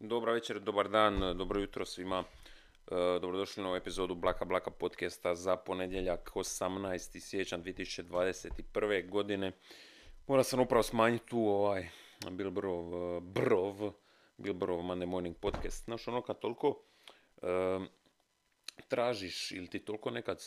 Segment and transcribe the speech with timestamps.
[0.00, 2.24] Dobra večer, dobar dan, dobro jutro svima.
[2.90, 7.20] E, Dobrodošli na ovu epizodu Blaka Blaka podcasta za ponedjeljak 18.
[7.20, 9.08] siječanj 2021.
[9.08, 9.52] godine.
[10.26, 11.88] Morao sam upravo smanjiti tu ovaj
[12.30, 13.92] Bilbrov, e, brov,
[14.36, 15.84] Bilbrov Monday Morning podcast.
[15.84, 16.82] Znaš ono kad toliko
[17.42, 17.48] e,
[18.88, 20.42] tražiš ili ti toliko nekad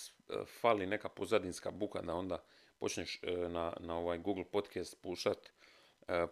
[0.62, 2.44] fali neka pozadinska buka da onda
[2.80, 5.61] počneš na, na ovaj Google podcast pušat e,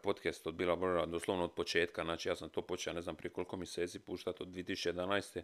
[0.04, 3.34] podcast od Bila Brra, doslovno od početka, znači ja sam to počeo ne znam prije
[3.34, 5.42] koliko mjeseci puštati od 2011.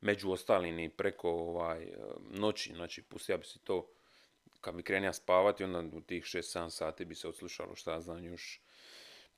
[0.00, 1.92] Među ostalim i preko ovaj, e,
[2.30, 3.88] noći, znači pustio bi si to
[4.60, 8.60] kad bi krenija spavati, onda u tih 6-7 sati bi se odslušalo šta znam još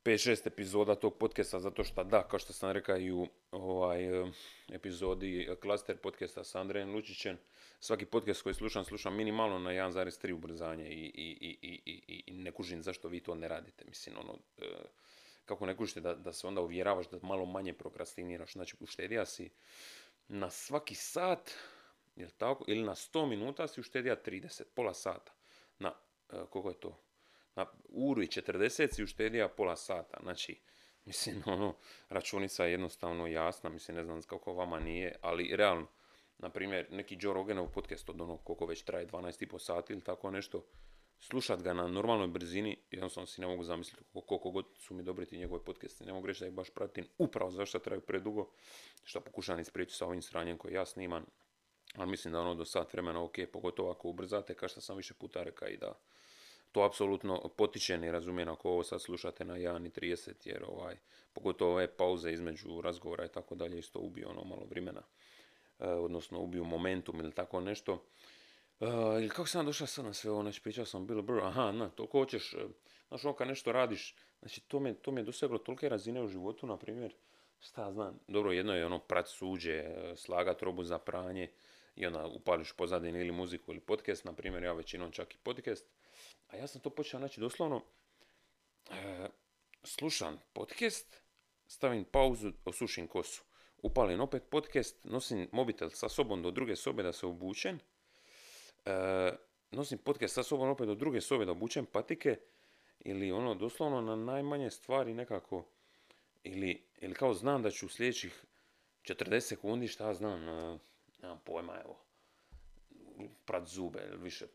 [0.08, 4.30] 5-6 epizoda tog podcasta, zato što da, kao što sam rekao i u ovaj, e,
[4.72, 7.38] epizodi Cluster podcasta sa Andrejem Lučićem,
[7.80, 12.52] svaki podcast koji slušam, slušam minimalno na 1,3 ubrzanje i, i, i, i, i, ne
[12.52, 13.84] kužim zašto vi to ne radite.
[13.88, 14.64] Mislim, ono, e,
[15.44, 19.50] kako ne kužite da, da se onda uvjeravaš da malo manje prokrastiniraš, znači uštedija si
[20.28, 21.50] na svaki sat,
[22.16, 25.32] jel tako, ili na 100 minuta si uštedija 30, pola sata.
[25.78, 25.94] Na,
[26.32, 27.07] e, koliko je to?
[27.58, 30.60] Na uru i 40 si uštedija pola sata, znači,
[31.04, 31.74] mislim, ono,
[32.08, 35.86] računica je jednostavno jasna, mislim, ne znam kako vama nije, ali realno,
[36.38, 40.30] na primjer, neki Joe Roganov podcast od onog koliko već traje 12,5 sati ili tako
[40.30, 40.64] nešto,
[41.20, 45.26] slušat ga na normalnoj brzini, jednostavno si ne mogu zamisliti koliko, god su mi dobri
[45.26, 48.50] ti njegove podcasti, ne mogu reći da ih baš pratim upravo zašto traju predugo,
[49.04, 51.26] što pokušam ispriječiti sa ovim sranjem koje ja snimam,
[51.94, 55.14] ali mislim da ono do sat vremena ok, pogotovo ako ubrzate, kao što sam više
[55.14, 55.98] puta rekao i da
[56.72, 60.96] to apsolutno potiče i razumijem ako ovo sad slušate na 1.30 jer ovaj,
[61.32, 65.02] pogotovo ove pauze između razgovora i tako dalje isto ubiju ono malo vremena,
[65.78, 68.04] e, odnosno ubiju momentum ili tako nešto.
[68.80, 68.86] E,
[69.18, 71.88] ili kako sam došao sad na sve ovo, znači pričao sam Bill Burr, aha, na,
[71.88, 72.54] toliko hoćeš,
[73.08, 76.66] znaš ono kad nešto radiš, znači to me, to me doseglo tolike razine u životu,
[76.66, 77.14] na primjer,
[77.60, 81.50] šta znam, dobro, jedno je ono prat suđe, e, slagat robu za pranje
[81.98, 85.86] i onda upališ pozadinu ili muziku ili podcast, na primjer, ja većinom čak i podcast,
[86.48, 87.82] a ja sam to počeo, znači doslovno,
[88.90, 89.28] e,
[89.82, 91.22] slušam podcast,
[91.66, 93.42] stavim pauzu, osušim kosu.
[93.82, 97.78] Upalim opet podcast, nosim mobitel sa sobom do druge sobe da se obučem,
[98.84, 99.30] e,
[99.70, 102.38] nosim podcast sa sobom opet do druge sobe da obučem patike
[103.00, 105.64] ili ono doslovno na najmanje stvari nekako
[106.42, 108.44] ili, ili kao znam da ću u sljedećih
[109.02, 110.78] 40 sekundi šta znam, e,
[111.22, 111.98] nemam pojma evo,
[113.44, 114.46] prat zube više,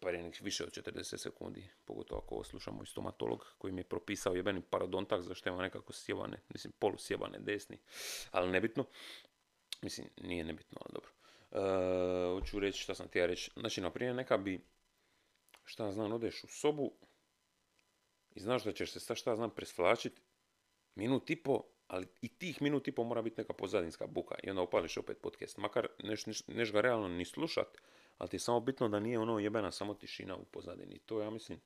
[0.41, 5.22] više od 40 sekundi, pogotovo ako slušamo i stomatolog koji mi je propisao jebeni parodontak
[5.22, 7.78] zašto ima nekako sjebane, mislim polusjebane desni,
[8.31, 8.85] ali nebitno,
[9.81, 11.12] mislim nije nebitno, ali dobro.
[11.52, 14.66] E, hoću reći šta sam ti reći, znači na primjer neka bi,
[15.63, 16.94] šta znam, odeš u sobu
[18.35, 20.22] i znaš da ćeš se sa šta znam presvlačit
[20.96, 24.49] minut i po, ali i tih minut i po mora biti neka pozadinska buka i
[24.49, 27.67] onda opališ opet podcast, makar neš, neš, neš ga realno ni slušat,
[28.17, 30.99] ali ti je samo bitno da nije ono jebena samo tišina u pozadini.
[30.99, 31.59] To ja mislim,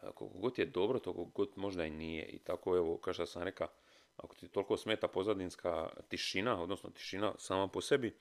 [0.00, 2.26] koliko god je dobro, toliko god možda i nije.
[2.26, 3.68] I tako evo, kao što sam rekao,
[4.16, 8.16] ako ti toliko smeta pozadinska tišina, odnosno tišina sama po sebi,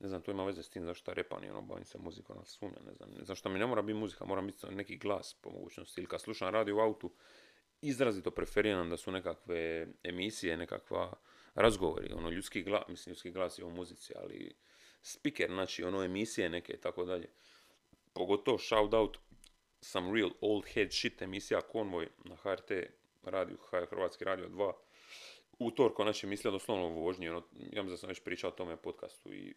[0.00, 2.84] ne znam, to ima veze s tim zašto repani, ono, bavim se muzikom, ali sumnjam,
[2.86, 6.08] ne znam, zašto mi ne mora biti muzika, mora biti neki glas po mogućnosti, ili
[6.08, 7.10] kad slušam radio u autu,
[7.82, 11.12] izrazito preferiram da su nekakve emisije, nekakva
[11.54, 14.54] razgovori, ono, ljudski glas, mislim, ljudski glas je u muzici, ali
[15.02, 17.28] speaker, znači ono emisije neke i tako dalje.
[18.12, 19.18] Pogotovo shout out
[19.80, 22.70] some real old head shit emisija Konvoj na HRT
[23.22, 23.56] radio,
[23.90, 24.72] Hrvatski radio 2.
[25.58, 28.76] Utorko, znači emisija doslovno u vožnji, ono, ja mislim da sam već pričao o tome
[28.76, 29.54] podcastu i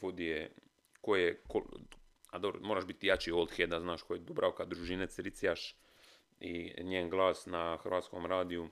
[0.00, 0.52] vodi je
[1.00, 1.62] ko je, ko,
[2.26, 5.76] a dobro, moraš biti jači old head, da znaš ko je Dubravka Družinec, Ricijaš
[6.42, 8.68] i njen glas na Hrvatskom radiju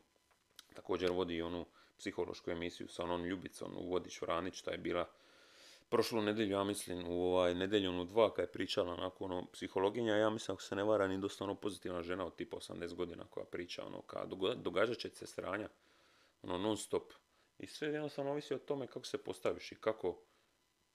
[0.75, 1.66] također vodi onu
[1.98, 5.08] psihološku emisiju sa onom Ljubicom u Vodić Vranić, šta je bila
[5.88, 10.16] prošlu nedjelju, ja mislim, u ovaj nedjeljom u dva, kad je pričala onako ono, psihologinja,
[10.16, 13.25] ja mislim, ako se ne vara, ni dosta ono pozitivna žena od tipa 80 godina
[13.31, 14.26] koja priča, ono, ka
[14.56, 15.69] događat će se sranja,
[16.42, 17.12] ono, non stop.
[17.58, 20.19] I sve jednostavno ovisi o tome kako se postaviš i kako,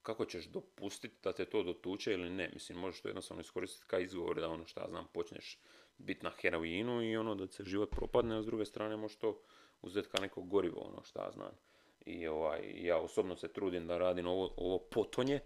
[0.01, 2.49] kako ćeš dopustiti da te to dotuče ili ne.
[2.53, 5.59] Mislim, možeš to jednostavno iskoristiti kao izgovor da ono šta znam, počneš
[5.97, 9.41] biti na heroinu i ono da se život propadne, a s druge strane možeš to
[9.81, 11.51] uzeti kao neko gorivo, ono šta znam
[12.05, 15.39] i ovaj, ja osobno se trudim da radim ovo, ovo potonje,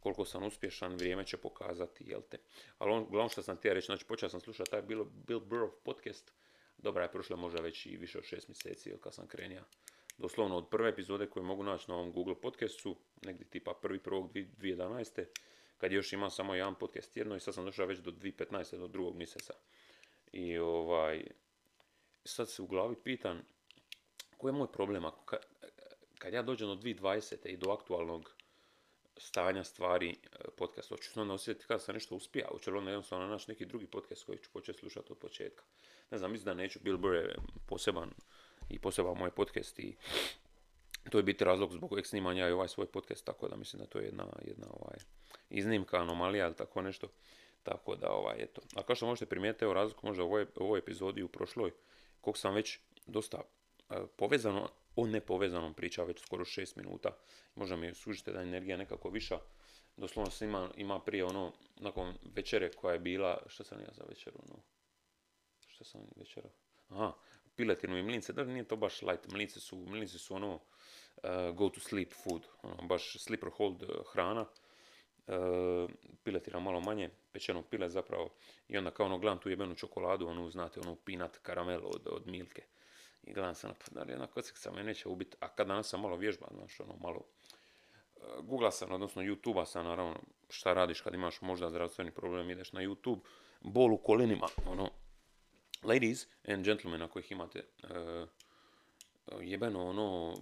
[0.00, 2.38] koliko sam uspješan, vrijeme će pokazati, jel te.
[2.78, 5.68] Ali on, uglavnom što sam ti reći, znači počeo sam slušati taj Bill, Bill Burr
[5.84, 6.32] podcast,
[6.78, 9.64] dobra je prošla možda već i više od šest mjeseci, jel kad sam krenio.
[10.18, 14.32] Doslovno od prve epizode koje mogu naći na ovom Google podcastu, negdje tipa prvi prvog
[14.32, 15.24] 2011.
[15.82, 18.78] Kad još imao samo jedan podcast jedno i sad sam došao već do 2015.
[18.78, 19.54] do drugog mjeseca.
[20.32, 21.26] I ovaj,
[22.24, 23.42] sad se u glavi pitan,
[24.36, 25.36] koji je moj problem ako,
[26.18, 27.48] kad ja dođem do 2020.
[27.48, 28.34] i do aktualnog
[29.16, 32.90] stanja stvari e, podcasta, hoću se onda osjetiti kada sam nešto uspija, hoću li onda
[32.90, 35.64] jednostavno naći neki drugi podcast koji ću početi slušati od početka.
[36.10, 37.36] Ne znam, mislim da neću, Bill Burr je
[37.66, 38.10] poseban
[38.68, 39.96] i poseban moj podcast i
[41.10, 43.80] to je biti razlog zbog kojeg snimam ja i ovaj svoj podcast, tako da mislim
[43.80, 44.96] da to je jedna, jedna ovaj,
[45.50, 47.08] iznimka, anomalija ili tako nešto.
[47.62, 48.60] Tako da, ovaj, eto.
[48.74, 51.72] A kao što možete primijetiti, evo razliku možda u ovoj, ovoj epizodi u prošloj,
[52.20, 57.16] koliko sam već dosta uh, povezano o nepovezanom priča već skoro 6 minuta.
[57.54, 59.38] Možda mi sužite da je energija nekako viša.
[59.96, 64.04] Doslovno se ima, ima prije ono, nakon večere koja je bila, što sam ja za
[64.08, 64.62] večeru, ono,
[65.68, 66.48] što sam večera,
[66.88, 67.12] aha,
[67.56, 70.60] piletinu i mlince, da nije to baš light, mlince su, mlince su ono,
[71.54, 75.90] go to sleep food, ono, baš sleeper hold uh, hrana, uh,
[76.24, 78.30] piletina malo manje, pečeno pile zapravo,
[78.68, 82.26] i onda kao ono gledam tu jebenu čokoladu, onu znate, onu peanut karamel od, od
[82.26, 82.62] Milke,
[83.22, 84.28] i gledam se, pa da li jedna
[84.74, 87.22] me neće ubiti, a kad danas sam malo vježba, znaš, ono, malo,
[88.42, 90.16] googla sam, odnosno youtube sam, naravno,
[90.48, 93.20] šta radiš kad imaš možda zdravstveni problem, ideš na YouTube,
[93.60, 94.90] bol u kolinima, ono,
[95.82, 97.64] ladies and gentlemen, ako ih imate,
[99.40, 100.34] jebeno, ono,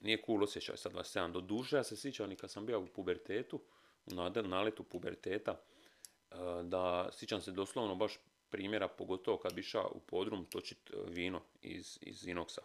[0.00, 1.32] nije cool osjećaj sa 27.
[1.32, 3.60] Do duše, ja se sjećam i kad sam bio u pubertetu,
[4.06, 8.18] u naletu puberteta, uh, da sjećam se doslovno baš
[8.50, 12.60] primjera, pogotovo kad bi išao u podrum točit vino iz, iz Inoxa.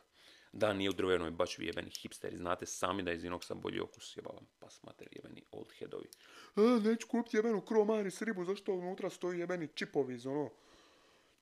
[0.54, 4.18] Da, nije u drvenoj baš jebeni hipsteri, znate sami da je iz Inoxa bolji okus,
[4.18, 6.10] jebavam pas mater jebeni old headovi.
[6.56, 10.50] E, neću kupiti jebenu kromaris ribu, zašto unutra stoji jebeni čipovi iz ono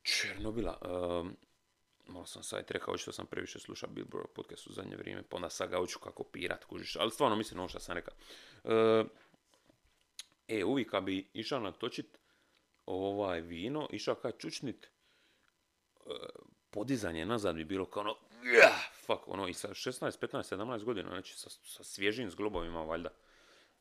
[0.04, 0.78] Černobila.
[1.22, 1.38] Um,
[2.08, 5.50] malo sam sajt rekao što sam previše slušao Billboard podcast u zadnje vrijeme, pa onda
[5.50, 8.14] sad ga hoću kako pirat, kužiš, ali stvarno mislim ono što sam rekao.
[8.64, 9.08] Uh,
[10.48, 12.18] e, uvijek kad bi išao natočit
[12.86, 14.92] ovaj vino, išao kad čučnit,
[16.06, 16.16] uh,
[16.70, 18.16] podizanje nazad bi bilo kao ono,
[19.06, 23.10] fuck, ono, i sa 16, 15, 17 godina, znači sa, sa svježim zglobovima, valjda.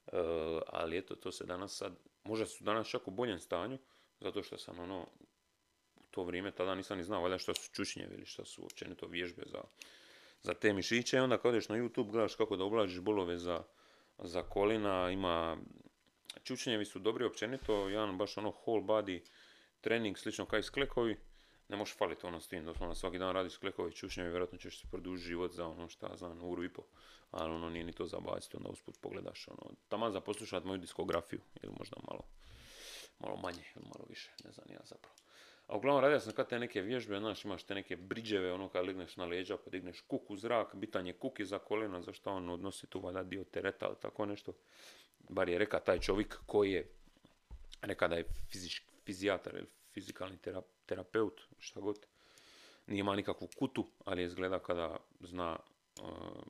[0.07, 0.19] Uh,
[0.67, 1.93] ali eto, to se danas sad,
[2.25, 3.79] možda su danas čak u boljem stanju,
[4.21, 5.07] zato što sam ono,
[6.11, 9.43] to vrijeme tada nisam ni znao valjda što su čučnjevi ili što su općenito vježbe
[9.47, 9.61] za,
[10.43, 13.63] za te mišiće i onda kad odeš na YouTube gledaš kako da oblažiš bolove za,
[14.19, 15.57] za kolina, ima
[16.43, 19.21] čučnjevi su dobri općenito, jedan baš ono whole body
[19.81, 21.17] trening slično kao i sklekovi,
[21.69, 24.89] ne možeš faliti ono s tim, doslovno svaki dan radiš sklekovi čučnjevi, vjerojatno ćeš se
[24.91, 26.83] produžiti život za ono šta znam, uru i po,
[27.31, 31.41] ali ono nije ni to zabaviti, onda usput pogledaš ono, tamo za poslušati moju diskografiju
[31.63, 32.23] ili možda malo,
[33.19, 35.15] malo manje ili malo više, ne znam ja zapravo.
[35.71, 38.87] A uglavnom radio sam kad te neke vježbe, znaš, imaš te neke briđeve, ono kad
[38.87, 42.51] ligneš na leđa, pa digneš kuk u zrak, bitan je kuk iza kolena, zašto on
[42.51, 44.53] odnosi tu valjda dio tereta ili tako nešto.
[45.29, 46.89] Bar je reka taj čovjek koji je,
[47.83, 50.39] reka da je fizič, fizijatar ili fizikalni
[50.87, 52.07] terapeut, šta god.
[52.87, 55.57] Nije ima nikakvu kutu, ali izgleda kada zna,
[56.03, 56.43] uh,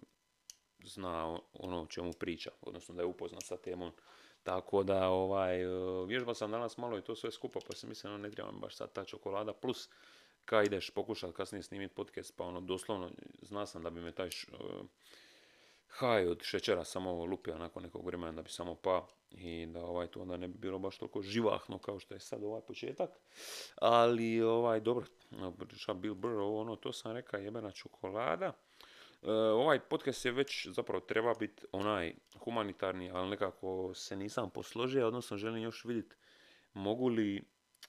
[0.85, 3.93] zna ono o čemu priča, odnosno da je upoznat sa temom
[4.43, 5.67] tako da, ovaj, e,
[6.07, 8.93] vježba sam danas malo i to sve skupa, pa sam mislio, ne treba baš sad
[8.93, 9.89] ta čokolada, plus
[10.45, 13.11] kad ideš pokušati kasnije snimiti podcast, pa ono, doslovno,
[13.43, 14.87] zna sam da bi me taj uh,
[15.91, 20.07] haj od šećera samo lupio nakon nekog vremena da bi samo pa i da ovaj
[20.07, 23.11] to onda ne bi bilo baš toliko živahno kao što je sad ovaj početak.
[23.77, 25.07] Ali ovaj dobro,
[25.95, 28.53] Bill Burr, ono to sam rekao jebena čokolada.
[29.23, 35.07] E, ovaj podcast je već zapravo treba biti onaj humanitarni, ali nekako se nisam posložio,
[35.07, 36.17] odnosno želim još vidjeti
[36.75, 37.43] mogu li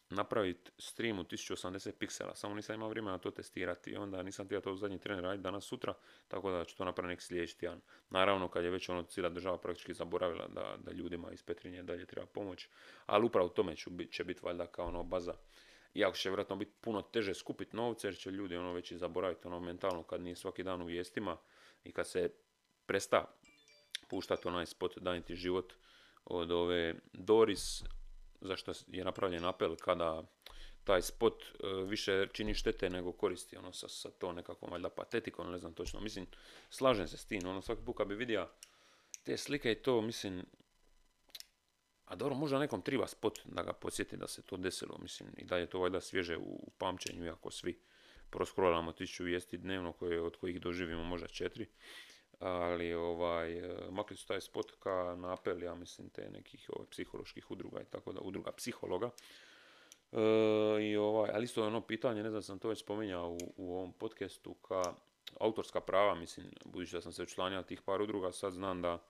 [0.09, 4.61] napraviti stream u 1080 piksela, samo nisam imao vremena to testirati i onda nisam htio
[4.61, 5.93] to u zadnji tren raditi danas sutra,
[6.27, 7.81] tako da ću to napraviti neki sljedeći tjedan.
[8.09, 12.05] Naravno kad je već ono cijela država praktički zaboravila da, da ljudima iz Petrinje dalje
[12.05, 12.67] treba pomoć,
[13.05, 15.33] ali upravo tome ću, će biti valjda kao ono baza
[15.93, 19.47] iako će vjerojatno biti puno teže skupiti novce jer će ljudi ono već i zaboraviti
[19.47, 21.37] ono mentalno kad nije svaki dan u vijestima
[21.83, 22.31] i kad se
[22.85, 23.25] presta
[24.09, 25.73] puštati onaj spot Daniti život
[26.25, 27.83] od ove Doris
[28.41, 30.23] zašto je napravljen apel kada
[30.83, 35.51] taj spot e, više čini štete nego koristi ono sa, sa to nekakvom valjda patetikom,
[35.51, 35.99] ne znam točno.
[35.99, 36.27] Mislim,
[36.69, 38.47] slažem se s tim, ono svaki put bi vidio
[39.23, 40.45] te slike i to, mislim,
[42.11, 45.45] a dobro, možda nekom triba spot da ga podsjeti da se to desilo, mislim, i
[45.45, 47.79] da je to valjda svježe u pamćenju, iako svi
[48.29, 51.65] proskrolamo tisuću vijesti dnevno, koje, od kojih doživimo možda četiri.
[52.39, 56.87] Ali ovaj, e, makli su taj spot ka na apel, ja mislim, te nekih ovaj,
[56.89, 59.09] psiholoških udruga i tako da, udruga psihologa.
[60.11, 60.17] E,
[60.81, 63.75] i ovaj, ali isto je ono pitanje, ne znam sam to već spominjao u, u
[63.75, 64.93] ovom podcastu, ka
[65.39, 69.03] autorska prava, mislim, budući da sam se učlanio tih par udruga, sad znam da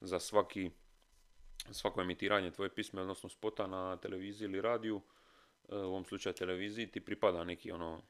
[0.00, 0.70] za svaki
[1.70, 5.00] svako emitiranje tvoje pisme, odnosno spota na televiziji ili radiju,
[5.68, 8.02] e, u ovom slučaju televiziji, ti pripada neki ono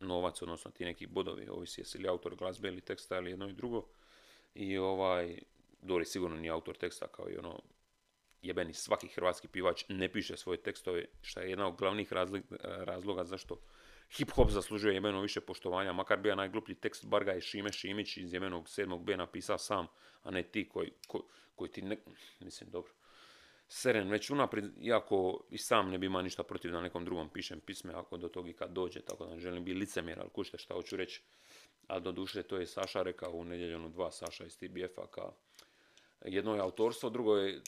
[0.00, 3.52] novac, odnosno ti neki bodovi, ovisi jesi li autor glazbe ili teksta ili jedno i
[3.52, 3.86] drugo.
[4.54, 5.38] I ovaj,
[5.82, 7.60] Dori sigurno nije autor teksta kao i ono
[8.42, 12.12] jebeni svaki hrvatski pivač ne piše svoje tekstove, što je jedna od glavnih
[12.62, 13.60] razloga zašto
[14.10, 18.16] hip hop zaslužuje jebeno više poštovanja, makar bio najgluplji tekst, bar ga je Šime Šimić
[18.16, 19.04] iz jemenog 7.
[19.04, 19.86] B napisao sam,
[20.22, 20.92] a ne ti koji,
[21.54, 21.96] koji, ti ne...
[22.40, 22.92] Mislim, dobro.
[23.68, 27.60] Seren već unaprijed, iako i sam ne bi imao ništa protiv da nekom drugom pišem
[27.60, 30.58] pisme, ako do toga i kad dođe, tako da ne želim biti licemjer, ali kušte
[30.58, 31.22] šta hoću reći.
[31.86, 35.32] Ali do duše to je Saša rekao u nedjeljonu dva Saša iz TBF-a ka
[36.24, 37.60] jedno je autorstvo, drugo je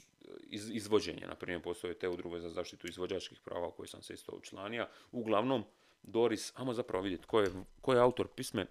[0.43, 1.27] iz, izvođenje.
[1.27, 4.89] Naprimjer, postoje te udruge za zaštitu izvođačkih prava koje sam se isto učlanija.
[5.13, 5.65] Uglavnom,
[6.07, 8.67] Doris, ajmo zapravo vidjeti ko je, ko je autor pisme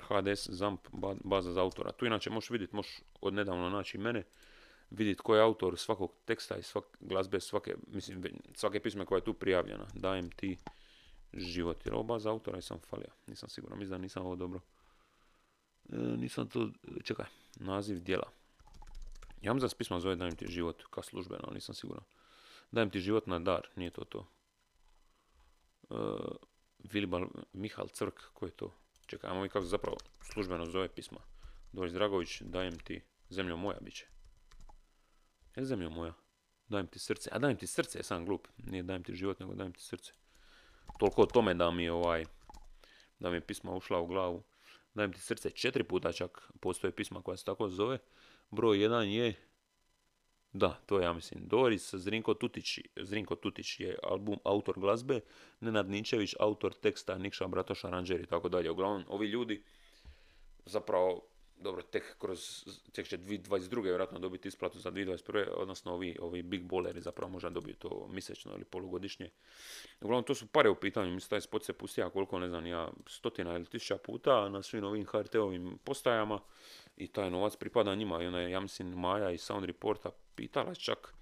[0.00, 0.80] HDS ZAMP
[1.24, 1.92] baza za autora.
[1.92, 4.24] Tu inače možeš vidjeti, možeš od nedavno naći mene,
[4.90, 8.22] vidjeti ko je autor svakog teksta i svak, glazbe, svake, mislim,
[8.54, 9.86] svake pisme koja je tu prijavljena.
[9.94, 10.58] Dajem ti
[11.32, 11.86] život.
[11.86, 13.10] Jer ovo baza autora i sam falio.
[13.26, 14.60] Nisam siguran, mislim da nisam ovo dobro.
[15.92, 16.68] E, nisam to,
[17.04, 18.30] čekaj, naziv dijela.
[19.42, 22.04] Ja za pisma zove Dajem ti život, kao službeno, nisam siguran.
[22.70, 24.26] Dajem ti život na dar, nije to to.
[25.88, 26.36] Uh,
[26.84, 28.72] Vilibal, Mihal Crk, ko je to?
[29.06, 29.96] Čekaj, ajmo kako zapravo
[30.32, 31.18] službeno zove pisma.
[31.72, 34.06] Doris Dragović, dajem ti zemljo moja biće.
[35.56, 36.14] Je zemljo moja?
[36.68, 37.30] Dajem ti srce.
[37.32, 38.48] A dajem ti srce, ja sam glup.
[38.56, 40.12] Nije dajem ti život, nego dajem ti srce.
[40.98, 42.24] Toliko o tome da mi ovaj,
[43.18, 44.42] da mi je pisma ušla u glavu.
[44.94, 46.50] Dajem ti srce četiri puta čak.
[46.60, 47.98] Postoje pisma koja se tako zove.
[48.50, 49.34] Broj jedan je,
[50.52, 52.78] da, to ja mislim, Doris Zrinko Tutić.
[52.96, 55.20] Zrinko Tutić je album autor glazbe,
[55.60, 58.70] Nenad Ničević autor teksta, Nikša Bratoš aranđer i tako dalje.
[58.70, 59.62] Uglavnom, ovi ljudi
[60.66, 61.30] zapravo
[61.60, 63.82] dobro, tek kroz, tek će 2022.
[63.82, 65.46] vjerojatno dobiti isplatu za 2021.
[65.56, 69.30] odnosno ovi, ovi big bolleri zapravo možda dobiju to mjesečno ili polugodišnje.
[70.00, 72.90] Uglavnom, to su pare u pitanju, mislim, taj spot se pustija koliko, ne znam, ja,
[73.06, 76.40] stotina ili tisuća puta na svim ovim HRT-ovim postajama
[77.00, 80.74] i taj novac pripada njima i ona je, ja mislim, Maja iz Sound Reporta pitala
[80.74, 81.14] čak,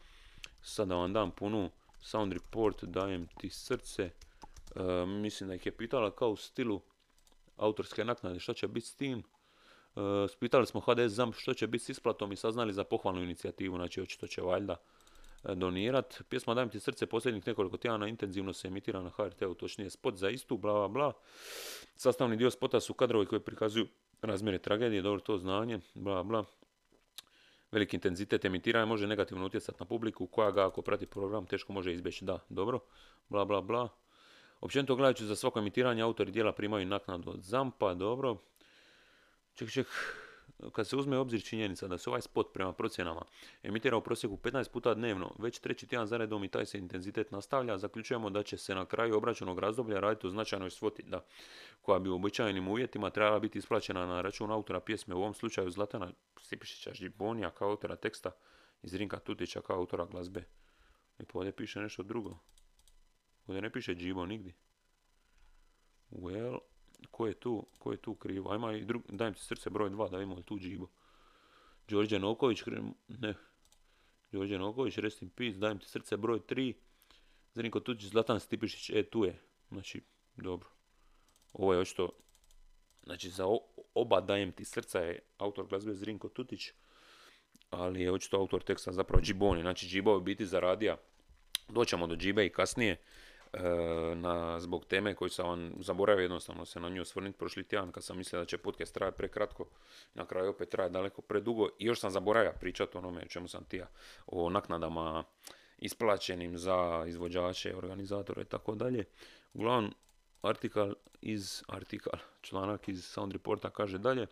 [0.63, 1.71] sad da vam dam punu
[2.01, 6.81] Sound Report, dajem ti srce, e, mislim da ih je pitala kao u stilu
[7.57, 9.23] autorske naknade, šta će biti s tim,
[9.99, 13.77] E, spitali smo HDZ ZAMP što će biti s isplatom i saznali za pohvalnu inicijativu,
[13.77, 14.77] znači očito će valjda
[15.45, 16.23] e, donirat.
[16.29, 20.31] Pjesma Dajem ti srce posljednjih nekoliko tjedana intenzivno se emitira na HRT-u, točnije spot za
[20.31, 21.13] istu, bla bla bla.
[21.97, 23.87] Sastavni dio spota su kadrovi koji prikazuju
[24.23, 26.45] razmjere tragedije, dobro to znanje, bla bla.
[27.73, 31.93] Veliki intenzitet emitiranja može negativno utjecati na publiku koja ga ako prati program teško može
[31.93, 32.25] izbjeći.
[32.25, 32.81] Da, dobro,
[33.29, 33.89] bla bla bla.
[34.61, 38.37] Općenito gledajući za svako emitiranje autori dijela primaju naknadu od zampa, dobro.
[39.55, 39.87] Ček, ček,
[40.73, 43.23] kad se uzme obzir činjenica da se ovaj spot prema procjenama
[43.63, 47.79] emitira u prosjeku 15 puta dnevno, već treći tjedan zaredom i taj se intenzitet nastavlja,
[47.79, 51.25] zaključujemo da će se na kraju obračunog razdoblja raditi o značajnoj svoti, da,
[51.83, 55.71] koja bi u običajnim uvjetima trebala biti isplaćena na račun autora pjesme, u ovom slučaju
[55.71, 58.31] Zlatana Stipišića Žibonija kao autora teksta
[58.83, 60.45] iz Rinka Tutića kao autora glazbe.
[61.19, 62.39] I ovdje piše nešto drugo.
[63.47, 64.55] Ovdje ne piše Džibo nigdje.
[66.11, 66.59] Well,
[67.11, 68.53] Ko je tu, ko je tu krivo?
[68.53, 70.89] Ajma i drug, dajem ti srce broj dva da imamo tu džibu.
[71.89, 72.63] Đorđe Noković,
[73.09, 73.35] ne.
[74.33, 76.75] Đorđe Noković, rest in peace, dajem ti srce broj tri.
[77.55, 79.39] Zrinko Tuđić, Zlatan Stipišić, e tu je.
[79.69, 80.03] Znači,
[80.37, 80.69] dobro.
[81.53, 82.11] Ovo je očito,
[83.03, 83.45] znači za
[83.95, 86.71] oba dajem ti srca je autor glazbe Zrinko Tutić,
[87.71, 89.61] ali je očito autor teksta zapravo Džiboni.
[89.63, 90.97] Znači Džibo je biti zaradio,
[91.69, 92.97] doćemo do Džibe i kasnije,
[94.15, 98.05] na, zbog teme koju sam vam zaboravio jednostavno se na nju osvrnuti prošli tjedan kad
[98.05, 99.67] sam mislio da će podcast trajati prekratko,
[100.15, 103.65] na kraju opet traje daleko predugo i još sam zaboravio pričati o onome čemu sam
[103.65, 103.87] tija,
[104.27, 105.25] o naknadama
[105.79, 109.05] isplaćenim za izvođače, organizatore i tako dalje.
[109.55, 109.95] Uglavnom,
[110.43, 114.27] artikal iz, artikal, članak iz Sound Reporta kaže dalje,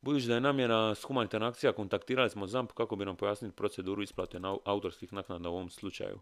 [0.00, 4.02] Budući da je namjera s humanitarna akcija, kontaktirali smo ZAMP kako bi nam pojasnili proceduru
[4.02, 6.20] isplate autorskih naknada u ovom slučaju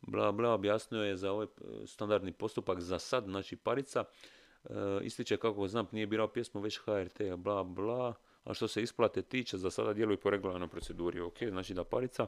[0.00, 4.04] bla bla, objasnio je za ovaj e, standardni postupak za sad, znači parica,
[4.64, 4.70] e,
[5.02, 9.56] ističe kako znam nije birao pjesmu već HRT, bla bla, a što se isplate tiče,
[9.56, 12.26] za sada djeluje po regularnoj proceduri, ok, znači da parica,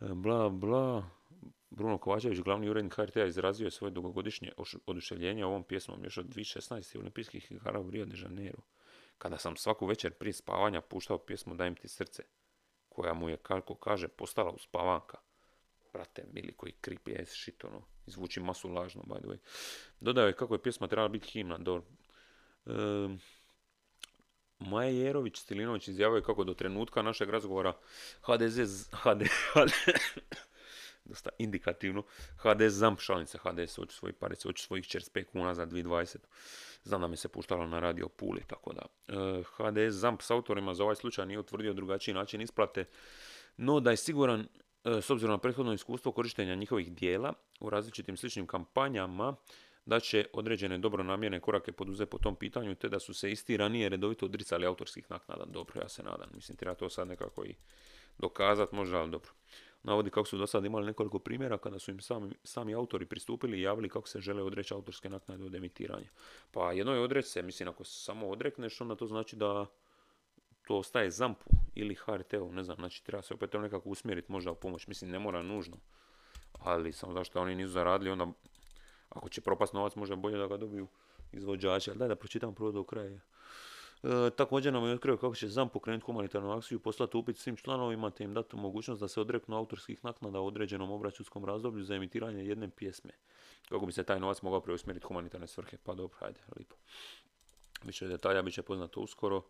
[0.00, 1.10] e, bla bla,
[1.70, 4.52] Bruno Kovačević, glavni urednik HRT-a, izrazio je svoje dugogodišnje
[4.86, 6.98] oduševljenje ovom pjesmom još od 2016.
[6.98, 8.58] olimpijskih igara u Rio de Janeiro.
[9.18, 12.22] Kada sam svaku večer prije spavanja puštao pjesmu Dajem ti srce,
[12.88, 15.18] koja mu je, kako kaže, postala uspavanka
[15.92, 19.38] brate, mili koji creepy ass shit, ono, izvuči masu lažno, by the way.
[20.00, 21.82] Dodao je kako je pjesma trebala biti himna, do...
[22.66, 22.70] E,
[24.58, 27.72] Maja Jerović Stilinović izjavio kako do trenutka našeg razgovora
[28.22, 29.22] HDZ, HD,
[29.52, 29.72] HD
[31.08, 32.02] dosta indikativno.
[32.36, 36.16] HDS zamp šalnica, HDS hoće svoji parice, hoće svojih 45 kuna za 2020.
[36.82, 38.82] Znam da mi se puštalo na radio Puli, tako da.
[39.08, 42.84] E, HDS zamp s autorima za ovaj slučaj nije utvrdio drugačiji način isplate,
[43.56, 48.16] no da je siguran e, s obzirom na prethodno iskustvo korištenja njihovih dijela u različitim
[48.16, 49.36] sličnim kampanjama,
[49.88, 53.88] da će određene dobronamjerne korake poduzeti po tom pitanju, te da su se isti ranije
[53.88, 55.44] redovito odricali autorskih naknada.
[55.44, 56.28] Dobro, ja se nadam.
[56.34, 57.54] Mislim, treba to sad nekako i
[58.18, 59.30] dokazati, možda, ali dobro.
[59.88, 63.58] Navodi kako su do sada imali nekoliko primjera kada su im sami, sami autori pristupili
[63.58, 66.08] i javili kako se žele odreći autorske naknade od emitiranja.
[66.50, 69.66] Pa jedno je odreći se, mislim, ako se samo odrekneš, onda to znači da
[70.66, 74.50] to ostaje zampu ili HRT-u, ne znam, znači treba se opet to nekako usmjeriti možda
[74.50, 75.76] u pomoć, mislim ne mora nužno,
[76.52, 78.26] ali samo zašto oni nisu zaradili, onda
[79.08, 80.86] ako će propast novac, možda bolje da ga dobiju
[81.32, 81.90] izvođači.
[81.90, 83.20] Ali daj da pročitam prvo do kraja.
[84.02, 88.10] E, također nam je otkrio kako će ZAM pokrenuti humanitarnu akciju, poslati upit svim članovima
[88.10, 92.44] te im dati mogućnost da se odreknu autorskih naknada u određenom obračunskom razdoblju za emitiranje
[92.44, 93.10] jedne pjesme.
[93.68, 95.76] Kako bi se taj novac mogao preusmjeriti humanitarne svrhe.
[95.84, 96.76] Pa dobro, hajde, lipo.
[97.84, 99.42] Više detalja bit će poznato uskoro.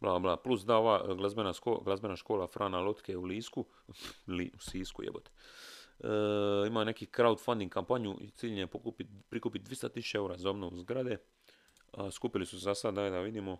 [0.00, 0.36] Bla, bla.
[0.36, 1.52] Plus da ova glazbena,
[1.84, 3.64] glazbena škola Frana Lotke u Lisku,
[4.36, 5.30] li, u Sisku jebote,
[6.00, 8.66] E, ima neki crowdfunding kampanju i cilj je
[9.28, 11.16] prikupiti 200.000 eura za obnovu zgrade.
[12.10, 13.58] skupili su za sad, daj da vidimo.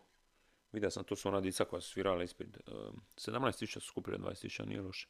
[0.72, 2.56] Vidio sam, to su ona dica koja su svirala ispred.
[2.56, 2.72] Eh,
[3.16, 5.08] 17.000 su skupili, 20.000 nije loše.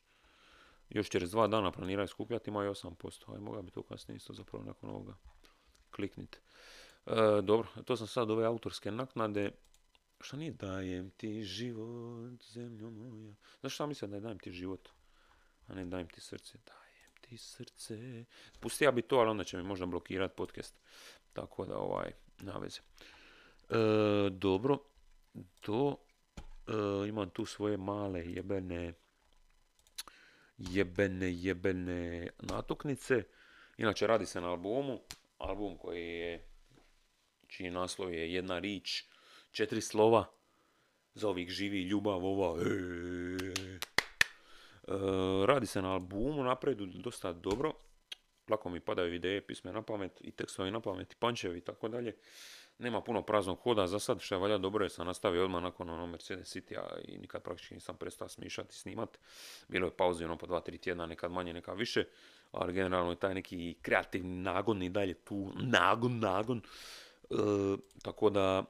[0.91, 3.35] Još čez dva dana planiraju skupljati, imaju 8%.
[3.35, 5.15] Aj, moga bi to kasnije isto zapravo nakon ovoga
[5.91, 6.39] Kliknite.
[7.07, 9.51] E, eh, dobro, to sam sad ove autorske naknade.
[10.21, 13.35] Šta nije dajem ti život, zemljo moja?
[13.61, 14.89] Znaš šta mislim da je dajem ti život?
[15.67, 18.25] A ne dajem ti srce, dajem ti srce.
[18.61, 20.81] Pusti ja bi to, ali onda će mi možda blokirat podcast.
[21.33, 22.81] Tako da ovaj, na veze.
[23.69, 24.79] E, dobro,
[25.61, 25.97] to
[26.67, 28.95] e, imam tu svoje male jebene
[30.59, 33.23] jebene, jebene natuknice.
[33.77, 35.01] Inače radi se na albumu,
[35.39, 36.45] album koji je,
[37.47, 39.05] čiji naslov je jedna rič,
[39.51, 40.25] četiri slova,
[41.15, 43.79] za ovih živi ljubav, ova, e,
[44.89, 47.73] Eh, radi se na albumu, napredu dosta dobro.
[48.49, 51.89] Lako mi padaju ideje, pisme na pamet i tekstovi na pamet i pančevi i tako
[51.89, 52.17] dalje.
[52.79, 55.91] Nema puno praznog hoda za sad, što je valja dobro je sam nastavio odmah nakon
[55.91, 59.19] ono Mercedes City i nikad praktički nisam prestao smišati i snimat.
[59.69, 62.05] Bilo je pauze ono po dva, tri tjedna, nekad manje, nekad više,
[62.53, 66.61] ali generalno je taj neki kreativni nagon i dalje tu, nagon, nagon.
[67.31, 67.35] E,
[68.03, 68.65] tako da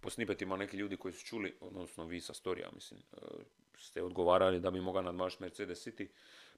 [0.00, 3.16] po snipetima neki ljudi koji su čuli, odnosno vi sa storija, mislim, e,
[3.78, 6.08] ste odgovarali da bi mogao nadmašiti Mercedes City,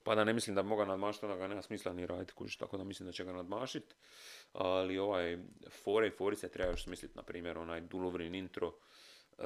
[0.04, 2.56] pa da ne mislim da bi mogao nadmašiti, onda ga nema smisla ni raditi, kužiš,
[2.56, 3.94] tako da mislim da će ga nadmašiti.
[4.52, 5.38] Ali ovaj,
[5.84, 9.44] fore i forice treba još smisliti, na primjer, onaj Dulovrin intro, uh,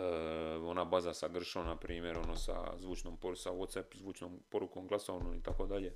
[0.63, 5.43] ona baza sa gršom, na primjer, ono sa zvučnom, sa Whatsapp zvučnom porukom, glasovnom i
[5.43, 5.93] tako dalje.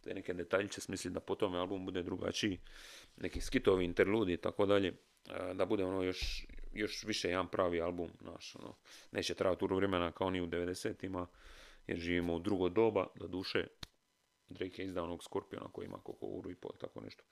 [0.00, 2.60] Te neke detaljiće smisliti da po tome album bude drugačiji,
[3.16, 7.80] neki skitovi, interludi i tako dalje, e, da bude ono još, još više jedan pravi
[7.80, 8.74] album, naš, ono,
[9.12, 11.26] neće trajati uru vremena kao ni u 90-ima,
[11.86, 13.66] jer živimo u drugo doba, do duše,
[14.48, 17.24] Drake je izdao onog Scorpiona koji ima koliko uru i pol, tako nešto.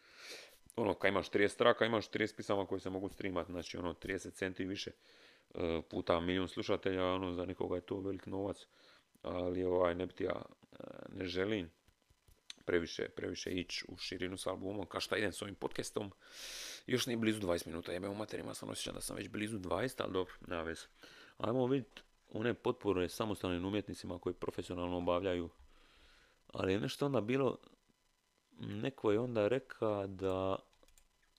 [0.76, 4.32] Ono, kad imaš 30 traka, imaš 30 pisama koji se mogu streamati, znači ono 30
[4.32, 4.90] centi više
[5.54, 8.66] e, puta milijun slušatelja, ono za nekoga je to velik novac,
[9.22, 10.76] ali ovaj, ne bi ja e,
[11.08, 11.70] ne želim
[12.64, 16.12] previše, previše ići u širinu s albumom, kao šta idem s ovim podcastom.
[16.86, 20.02] Još nije blizu 20 minuta, jebe u materima sam osjećam da sam već blizu 20,
[20.02, 20.86] ali dobro, nema veze.
[21.38, 25.50] Ajmo vidjeti one potpore samostalnim umjetnicima koji profesionalno obavljaju.
[26.54, 27.58] Ali je nešto onda bilo,
[28.58, 30.56] neko je onda rekao da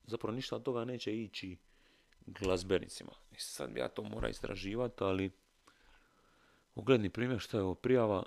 [0.04, 1.58] zapravo ništa od toga neće ići
[2.26, 3.12] glazbenicima.
[3.32, 5.32] I sad ja to mora istraživati, ali
[6.76, 8.24] ugledni primjer što je ovo prijava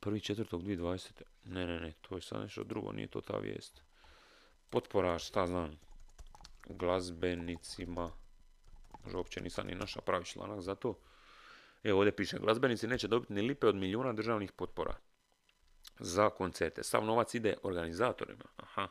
[0.00, 1.22] 1.4.2020.
[1.44, 3.82] Ne, ne, ne, to je sad nešto drugo, nije to ta vijest.
[4.70, 5.78] Potpora, šta znam,
[6.68, 8.12] glazbenicima,
[9.04, 10.98] možda uopće nisam ni naša pravi članak za to.
[11.82, 14.96] Evo ovdje piše, glazbenici neće dobiti ni lipe od milijuna državnih potpora
[15.98, 16.82] za koncerte.
[16.82, 18.44] Sav novac ide organizatorima.
[18.56, 18.88] Aha,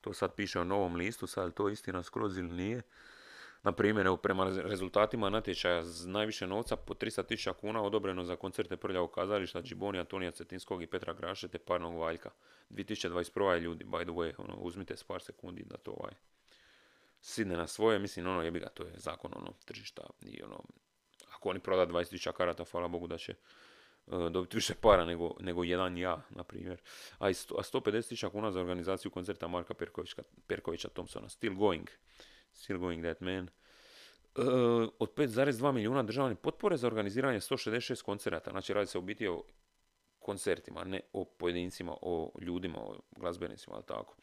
[0.00, 2.82] to sad piše o novom listu, sad to istina skroz ili nije.
[3.62, 9.62] Na primjer, prema rezultatima natječaja najviše novca po 300.000 kuna odobreno za koncerte Prljavog kazališta
[9.62, 12.30] Čiboni, Antonija Cetinskog i Petra Graše te Parnog Valjka.
[12.70, 13.50] 2021.
[13.50, 16.12] je ljudi, by the way, ono, uzmite s par sekundi da to ovaj,
[17.20, 20.64] sidne na svoje, mislim, ono, jebi ga, to je zakon, ono, tržišta i ono,
[21.36, 23.34] ako oni proda 20.000 karata, hvala Bogu da će
[24.06, 26.80] dobiti više para nego, nego jedan ja, na primjer.
[27.18, 31.90] A, a 150.000 kuna za organizaciju koncerta Marka Perkovića, Perkovića Thompsona, Still Going.
[32.52, 33.48] Still Going That Man.
[34.38, 34.44] Uh,
[34.98, 38.50] od 5,2 milijuna državne potpore za organiziranje 166 koncerata.
[38.50, 39.42] Znači radi se u biti o
[40.18, 44.16] koncertima, ne o pojedincima, o ljudima, o glazbenicima, ali tako.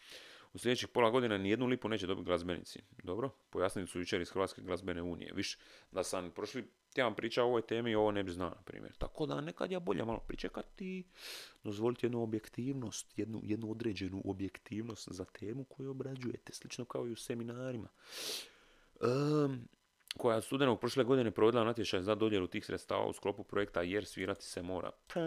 [0.53, 2.79] U sljedećih pola godina nijednu lipu neće dobiti glazbenici.
[3.03, 3.29] Dobro?
[3.49, 5.31] Pojasnili su jučer iz Hrvatske glazbene unije.
[5.35, 5.57] Viš,
[5.91, 8.93] da sam prošli tjedan pričao o ovoj temi, ovo ne bi znao, na primjer.
[8.97, 11.03] Tako da nekad je bolje malo pričekati,
[11.63, 17.15] dozvoliti jednu objektivnost, jednu, jednu određenu objektivnost za temu koju obrađujete, slično kao i u
[17.15, 17.87] seminarima.
[19.01, 19.67] Um,
[20.17, 24.05] koja je studenog prošle godine provodila natječaj za dodjelu tih sredstava u sklopu projekta Jer
[24.05, 24.91] svirati se mora.
[25.07, 25.19] Pa,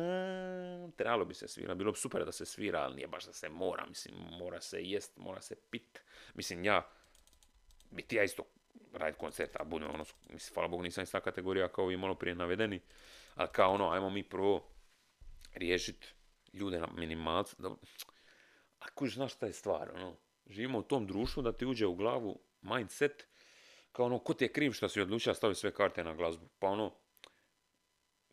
[0.96, 3.48] trebalo bi se svirati, bilo bi super da se svira, ali nije baš da se
[3.48, 6.02] mora, mislim, mora se jest, mora se pit.
[6.34, 6.88] Mislim, ja,
[7.90, 8.42] bi ti ja isto
[8.92, 12.34] raditi koncert, a budem ono, mislim, hvala Bogu nisam ista kategorija kao i malo prije
[12.34, 12.80] navedeni,
[13.34, 14.68] ali kao ono, ajmo mi prvo
[15.54, 16.14] riješiti
[16.52, 17.70] ljude na minimalcu, da,
[18.78, 22.40] ako znaš šta je stvar, ono, živimo u tom društvu da ti uđe u glavu
[22.62, 23.26] mindset,
[23.96, 26.48] kao ono, ko ti je kriv što si odlučio staviti sve karte na glazbu?
[26.58, 26.92] Pa ono,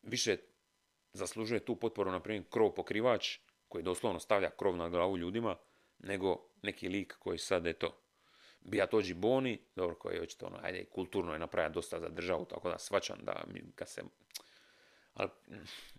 [0.02, 0.36] više
[1.12, 5.56] zaslužuje tu potporu, na primjer, krov pokrivač, koji doslovno stavlja krov na glavu ljudima,
[5.98, 7.96] nego neki lik koji sad, eto,
[8.60, 12.44] bija tođi boni, dobro, koji je očito ono, ajde, kulturno je napravio dosta za državu,
[12.44, 14.02] tako da svačam da mi kad se,
[15.14, 15.30] ali,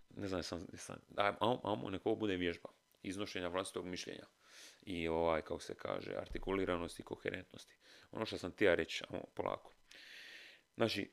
[0.10, 2.70] ne znam, sam, sam ajmo, neko ovo bude vježba,
[3.04, 4.26] iznošenja vlastitog mišljenja
[4.86, 7.76] i ovaj, kako se kaže, artikuliranosti i koherentnosti.
[8.12, 9.72] Ono što sam tija reći, polako.
[10.76, 11.12] Znači,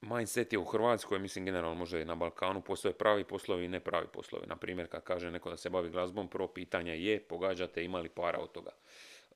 [0.00, 4.06] mindset je u Hrvatskoj, mislim generalno možda i na Balkanu, postoje pravi poslovi i nepravi
[4.12, 4.46] poslovi.
[4.46, 8.38] Na primjer, kad kaže neko da se bavi glazbom, prvo pitanje je, pogađate imali para
[8.38, 8.70] od toga.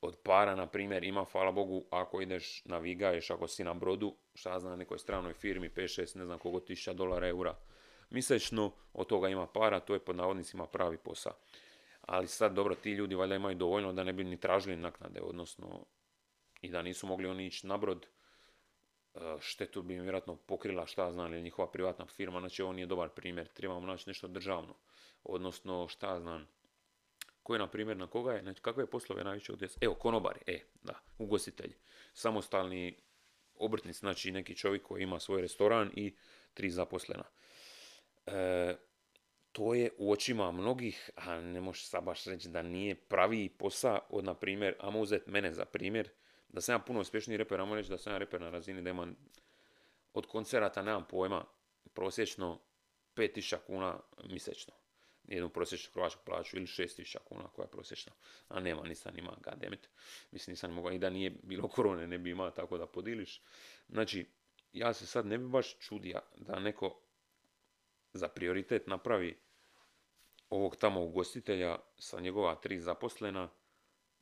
[0.00, 4.60] Od para, na primjer, ima, hvala Bogu, ako ideš, navigaješ, ako si na brodu, šta
[4.60, 7.56] znam, nekoj stranoj firmi, 5-6, ne znam koliko tisuća dolara, eura,
[8.10, 11.32] mjesečno, od toga ima para, to je pod navodnicima pravi posao.
[12.10, 15.86] Ali sad, dobro, ti ljudi valjda imaju dovoljno da ne bi ni tražili naknade, odnosno
[16.60, 18.06] i da nisu mogli oni ići na brod,
[19.14, 22.86] e, štetu bi im vjerojatno pokrila šta znam ili njihova privatna firma, znači ovo nije
[22.86, 24.74] dobar primjer, trebamo naći nešto državno,
[25.24, 26.48] odnosno šta znam,
[27.42, 30.94] koji na primjer na koga je, znači kakve poslove najviše utjecaju, evo konobari, e, da,
[31.18, 31.74] ugostitelji,
[32.12, 32.96] samostalni
[33.54, 36.14] obrtnici, znači neki čovjek koji ima svoj restoran i
[36.54, 37.24] tri zaposlena.
[38.26, 38.76] E,
[39.52, 44.00] to je u očima mnogih, a ne možeš sad baš reći da nije pravi posao
[44.08, 46.10] od, na primjer, a uzeti mene za primjer,
[46.48, 48.90] da sam ja puno uspješniji reper, ajmo reći da sam ja reper na razini da
[48.90, 49.16] imam
[50.14, 51.44] od koncerata nemam pojma,
[51.94, 52.60] prosječno
[53.16, 54.74] 5000 kuna mjesečno.
[55.28, 58.12] Jednu prosječnu hrvatsku plaću ili 6000 kuna koja je prosječna.
[58.48, 59.88] A nema, nisam ima, goddammit.
[60.30, 63.42] Mislim, nisam mogao, i da nije bilo korone, ne bi imao tako da podiliš.
[63.88, 64.26] Znači,
[64.72, 67.00] ja se sad ne bi baš čudija da neko
[68.12, 69.38] za prioritet napravi
[70.50, 73.48] ovog tamo ugostitelja sa njegova tri zaposlena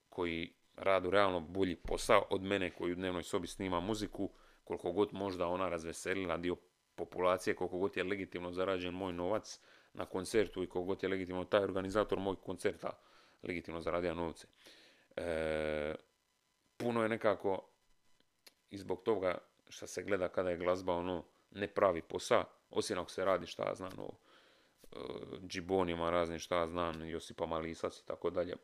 [0.09, 4.31] koji radu realno bolji posao od mene koji u dnevnoj sobi snima muziku,
[4.65, 6.57] koliko god možda ona razveselila dio
[6.95, 9.61] populacije, koliko god je legitimno zarađen moj novac
[9.93, 12.91] na koncertu i koliko god je legitimno taj organizator moj koncerta
[13.43, 14.47] legitimno zaradio novce.
[15.17, 15.95] E,
[16.77, 17.69] puno je nekako
[18.71, 23.11] i zbog toga što se gleda kada je glazba ono ne pravi posao, osim ako
[23.11, 24.11] se radi šta znam o
[25.49, 28.57] džibonima razni šta znam, Josipa Malisac i tako dalje,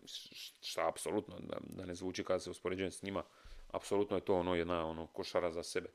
[0.61, 3.23] šta apsolutno, da, da ne zvuči kada se uspoređujem s njima,
[3.71, 5.89] apsolutno je to ono jedna ono, košara za sebe.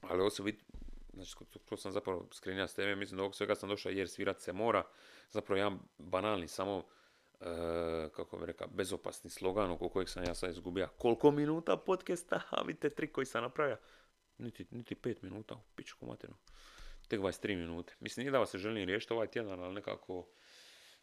[0.00, 0.64] Ali vidi,
[1.12, 4.40] znači to sam zapravo skrenja s teme, mislim da ovog svega sam došao jer svirat
[4.40, 4.84] se mora,
[5.30, 6.84] zapravo jedan banalni, samo
[7.40, 10.88] e, kako bi rekao, bezopasni slogan oko kojeg sam ja sad izgubio.
[10.98, 13.76] Koliko minuta podcasta, a vidite tri koji sam napravio,
[14.38, 16.36] niti, niti pet minuta, u pičku materinu
[17.10, 17.94] tek 23 minute.
[18.00, 20.26] Mislim, nije da vas se želim riješiti ovaj tjedan, ali nekako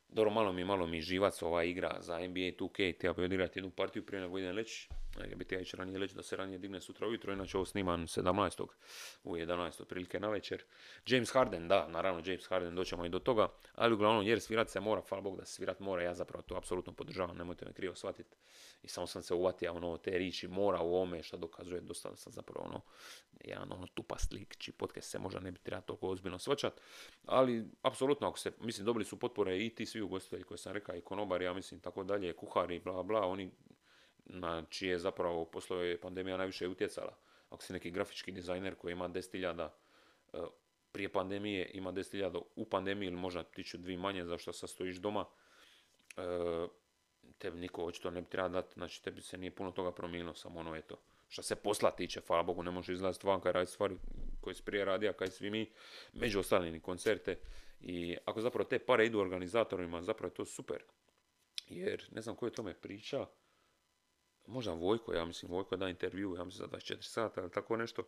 [0.10, 3.72] dobro, malo mi, malo mi živac ova igra za NBA 2K, treba bi odigrati jednu
[3.72, 4.90] partiju prije nego idem leći.
[5.26, 8.68] Ja bi ja ranije leći da se ranije digne sutra ujutro, inače ovo snimam 17.
[9.24, 9.86] u 11.
[9.86, 10.64] prilike na večer.
[11.08, 14.80] James Harden, da, naravno James Harden, doćemo i do toga, ali uglavnom jer svirat se
[14.80, 17.96] mora, hvala Bog da se svirat mora, ja zapravo to apsolutno podržavam, nemojte me krivo
[17.96, 18.38] shvatiti.
[18.84, 22.34] I samo sam se uvatio ono, te riči mora u ome, što dokazuje dosta sam
[22.34, 22.82] zapravo ono,
[23.44, 26.82] jedan ono tupa slik, či podcast se možda ne bi trebao toliko ozbiljno svačat,
[27.26, 30.96] ali apsolutno ako se, mislim, dobili su potpore i ti svi ugostitelji koje sam rekao,
[30.96, 33.52] i konobari, ja mislim, tako dalje, kuhari, bla, bla, oni
[34.30, 37.18] na čije zapravo poslove pandemija najviše utjecala.
[37.50, 39.70] Ako si neki grafički dizajner koji ima 10.000
[40.34, 40.38] e,
[40.92, 45.26] prije pandemije, ima 10.000 u pandemiji ili možda tiču dvi manje zašto sad stojiš doma,
[46.18, 46.22] e,
[47.38, 50.60] tebi niko očito ne bi trebao dati, znači tebi se nije puno toga promijenilo, samo
[50.60, 50.98] ono eto.
[51.30, 53.98] Što se posla tiče, hvala Bogu, ne može izlaziti vanka i raditi stvari
[54.42, 55.72] koje si prije radio, kaj svi mi,
[56.14, 57.40] među ostalim koncerte.
[57.82, 60.84] I ako zapravo te pare idu organizatorima, zapravo je to super.
[61.70, 63.26] Jer, ne znam ko je tome priča,
[64.48, 68.04] možda Vojko, ja mislim, Vojko da intervju, ja mislim za 24 sata ili tako nešto.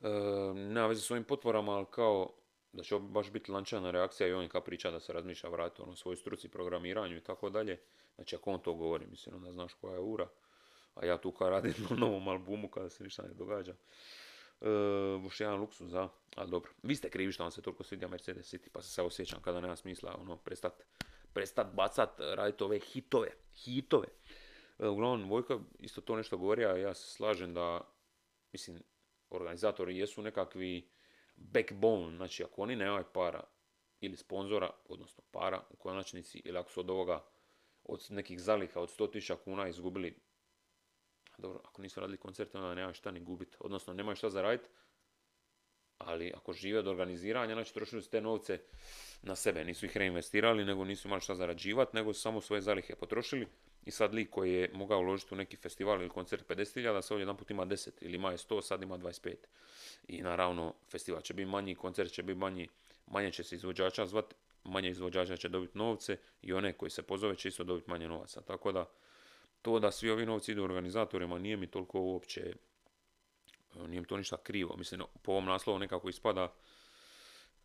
[0.00, 0.08] E,
[0.54, 2.32] nema veze s ovim potporama, ali kao
[2.72, 5.96] da će baš biti lančana reakcija i on ka priča da se razmišlja vratiti ono
[5.96, 7.80] svoj struci programiranju i tako dalje.
[8.14, 10.28] Znači ako on to govori, mislim onda znaš koja je ura.
[10.94, 13.74] A ja tu kao radim na novom albumu kada se ništa ne događa.
[14.60, 14.68] E,
[15.38, 16.08] jedan luksuz, a?
[16.36, 16.70] Ali dobro.
[16.82, 19.60] Vi ste krivi što vam se toliko svidio Mercedes City, pa se sad osjećam kada
[19.60, 20.82] nema smisla ono, prestat,
[21.32, 23.28] prestat bacat, raditi ove hitove.
[23.54, 24.06] Hitove.
[24.82, 27.80] E, uglavnom, Vojka isto to nešto govori, a ja se slažem da,
[28.52, 28.82] mislim,
[29.30, 30.88] organizatori jesu nekakvi
[31.36, 33.44] backbone, znači ako oni nemaju para
[34.00, 37.24] ili sponzora, odnosno para u konačnici, ili ako su od ovoga,
[37.84, 40.18] od nekih zaliha od 100.000 kuna izgubili,
[41.38, 44.68] dobro, ako nisu radili koncerte, onda nemaju šta ni gubiti, odnosno nemaju šta zaraditi,
[45.98, 48.60] ali ako žive od organiziranja, znači trošili su te novce
[49.22, 53.46] na sebe, nisu ih reinvestirali, nego nisu imali šta zarađivati, nego samo svoje zalihe potrošili
[53.84, 57.36] i sad lik koji je mogao uložiti u neki festival ili koncert 50.000, sad jedan
[57.36, 59.34] put ima 10 ili ima je 100, sad ima 25.
[60.08, 62.68] I naravno, festival će biti manji, koncert će biti manji,
[63.06, 67.36] manje će se izvođača zvat, manje izvođača će dobiti novce i one koji se pozove
[67.36, 68.40] će isto dobiti manje novaca.
[68.40, 68.90] Tako da,
[69.62, 72.54] to da svi ovi novci idu organizatorima nije mi toliko uopće,
[73.86, 74.76] nije mi to ništa krivo.
[74.76, 76.52] Mislim, po ovom naslovu nekako ispada,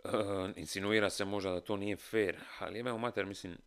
[0.04, 0.12] uh,
[0.56, 3.58] insinuira se možda da to nije fair, ali imamo mater, mislim,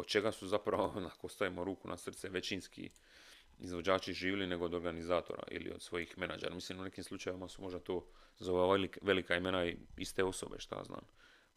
[0.00, 2.90] od čega su zapravo, ako stavimo ruku na srce, većinski
[3.58, 6.54] izvođači živjeli nego od organizatora ili od svojih menadžera.
[6.54, 8.06] Mislim, u nekim slučajevima su možda to
[8.38, 11.00] za ova velika imena i iste osobe, šta znam.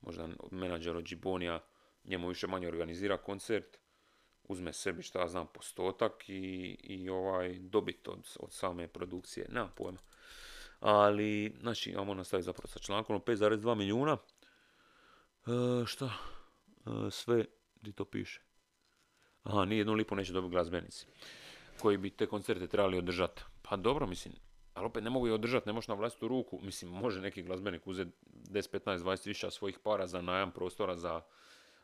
[0.01, 1.59] Možda menadžer od Gibonija,
[2.03, 3.77] njemu više manje organizira koncert,
[4.43, 9.47] uzme sebi, šta znam, postotak i, i ovaj, dobit od, same produkcije.
[9.49, 9.99] Nema pojma.
[10.79, 14.17] Ali, znači, imamo nastaviti zapravo sa člankom 5,2 milijuna.
[15.47, 16.05] E, šta?
[16.85, 17.45] E, sve
[17.83, 18.41] gdje to piše?
[19.43, 21.05] Aha, ni jednu lipu neće dobiti glazbenici
[21.79, 23.41] koji bi te koncerte trebali održati.
[23.61, 24.33] Pa dobro, mislim,
[24.73, 26.59] ali opet ne mogu je održati, ne možeš na vlastitu ruku.
[26.61, 31.21] Mislim, može neki glazbenik uzeti 10, 15, 20 više svojih para za najam prostora, za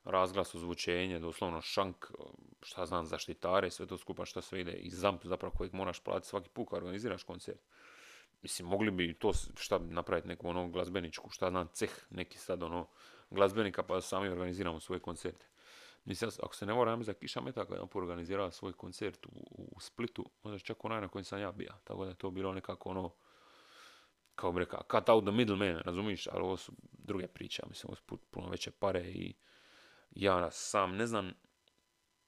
[0.03, 2.05] razglas, ozvučenje, doslovno šank,
[2.61, 6.29] šta znam, zaštitare, sve to skupa što sve ide i zamp zapravo kojeg moraš platiti
[6.29, 7.61] svaki put organiziraš koncert.
[8.41, 12.87] Mislim, mogli bi to šta napraviti neku ono glazbeničku, šta znam, ceh neki sad ono
[13.29, 15.45] glazbenika pa sami organiziramo svoje koncerte.
[16.09, 19.29] Mislim, ako se ne moram za Kiša Metaka je organizirala svoj koncert u,
[19.75, 21.73] u Splitu, možda čak onaj na kojem sam ja bio.
[21.83, 23.13] Tako da je to bilo nekako ono,
[24.35, 26.27] kao bi rekao, cut out the middle razumiješ?
[26.27, 29.33] Ali ovo su druge priče, mislim, ovo su puno veće pare i
[30.11, 31.31] ja sam ne znam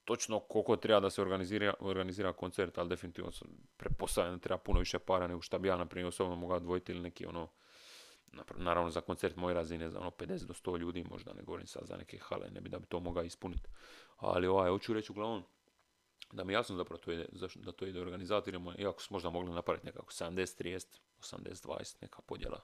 [0.05, 3.31] točno koliko treba da se organizira, organizira koncert, ali definitivno
[3.77, 6.91] prepostavljam da treba puno više para nego što bi ja, na primjer, osobno mogao odvojiti
[6.91, 7.49] ili neki ono,
[8.55, 11.85] naravno za koncert moje razine za ono 50 do 100 ljudi možda ne govorim sad
[11.85, 13.69] za neke hale ne bi da bi to mogao ispuniti
[14.17, 15.43] ali ovaj hoću reći uglavnom
[16.31, 19.85] da mi jasno zapravo to ide, da to ide organizatorima iako su možda mogli napraviti
[19.85, 20.85] nekako 70 30
[21.21, 22.61] 80 20 neka podjela.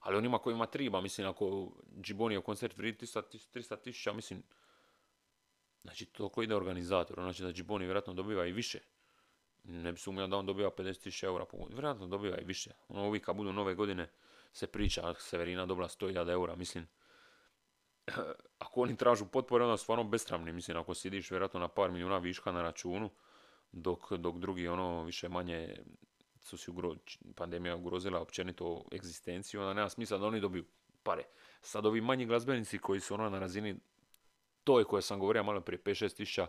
[0.00, 4.42] Ali onima kojima triba mislim ako Džibonija koncert vridi 300 tisuća mislim
[5.82, 8.80] znači toliko ide organizator znači da Džiboni vjerojatno dobiva i više.
[9.64, 12.70] Ne bi sumnjao da on dobiva 50.000 eura po vjerojatno dobiva i više.
[12.88, 14.10] Ono uvijek kad budu nove godine
[14.56, 16.86] se priča, Severina dobila 100.000 eura, mislim,
[18.64, 22.52] ako oni tražu potpore, onda stvarno bestramni, mislim, ako sidiš vjerojatno na par milijuna viška
[22.52, 23.10] na računu,
[23.72, 25.76] dok, dok drugi ono više manje
[26.40, 26.94] su si ugro,
[27.34, 30.64] pandemija ugrozila općenito egzistenciju, onda nema smisla da oni dobiju
[31.02, 31.22] pare.
[31.62, 33.76] Sad ovi manji glazbenici koji su ono na razini
[34.64, 36.46] to je koje sam govorio malo prije 5-6 tisuća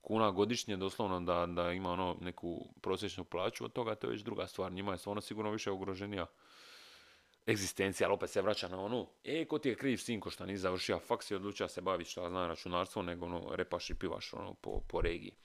[0.00, 4.22] kuna godišnje, doslovno da, da ima ono neku prosječnu plaću, od toga to je već
[4.22, 4.72] druga stvar.
[4.72, 6.26] Njima je stvarno sigurno više ugroženija
[7.48, 10.60] egzistencija, ali opet se vraća na onu, e, ko ti je kriv sinko što nisi
[10.60, 14.54] završio faks i odlučio se baviti šta zna računarstvo, nego ono, repaš i pivaš ono,
[14.54, 15.36] po, po regiji.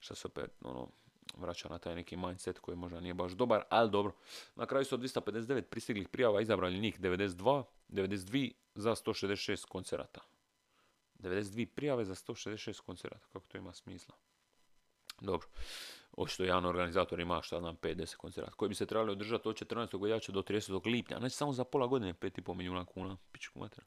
[0.00, 0.88] Što se opet ono,
[1.36, 4.12] vraća na taj neki mindset koji možda nije baš dobar, ali dobro.
[4.54, 10.20] Na kraju su od 259 pristiglih prijava izabrali njih 92, 92 za 166 koncerata.
[11.14, 14.14] 92 prijave za 166 koncerata, kako to ima smisla.
[15.20, 15.48] Dobro
[16.22, 20.02] očito jedan organizator ima šta znam 5-10 koncerata koji bi se trebali održati od 14.
[20.02, 20.86] veljače do 30.
[20.86, 21.18] lipnja.
[21.18, 23.84] Znači samo za pola godine 5,5 milijuna kuna, pičku mater.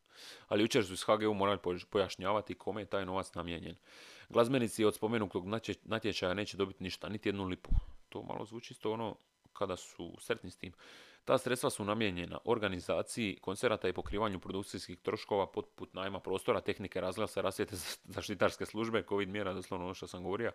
[0.48, 3.76] Ali jučer su iz HGU morali pojašnjavati kome je taj novac namijenjen.
[4.30, 5.46] Glazbenici od spomenutog
[5.84, 7.70] natječaja neće dobiti ništa, niti jednu lipu.
[8.10, 9.16] To malo zvuči isto ono
[9.54, 10.74] kada su sretni s tim.
[11.26, 17.42] Ta sredstva su namijenjena organizaciji koncerata i pokrivanju produkcijskih troškova poput najma prostora, tehnike razglasa,
[17.42, 17.76] rasvijete
[18.16, 20.52] zaštitarske službe, covid mjera, doslovno ono što sam govorio,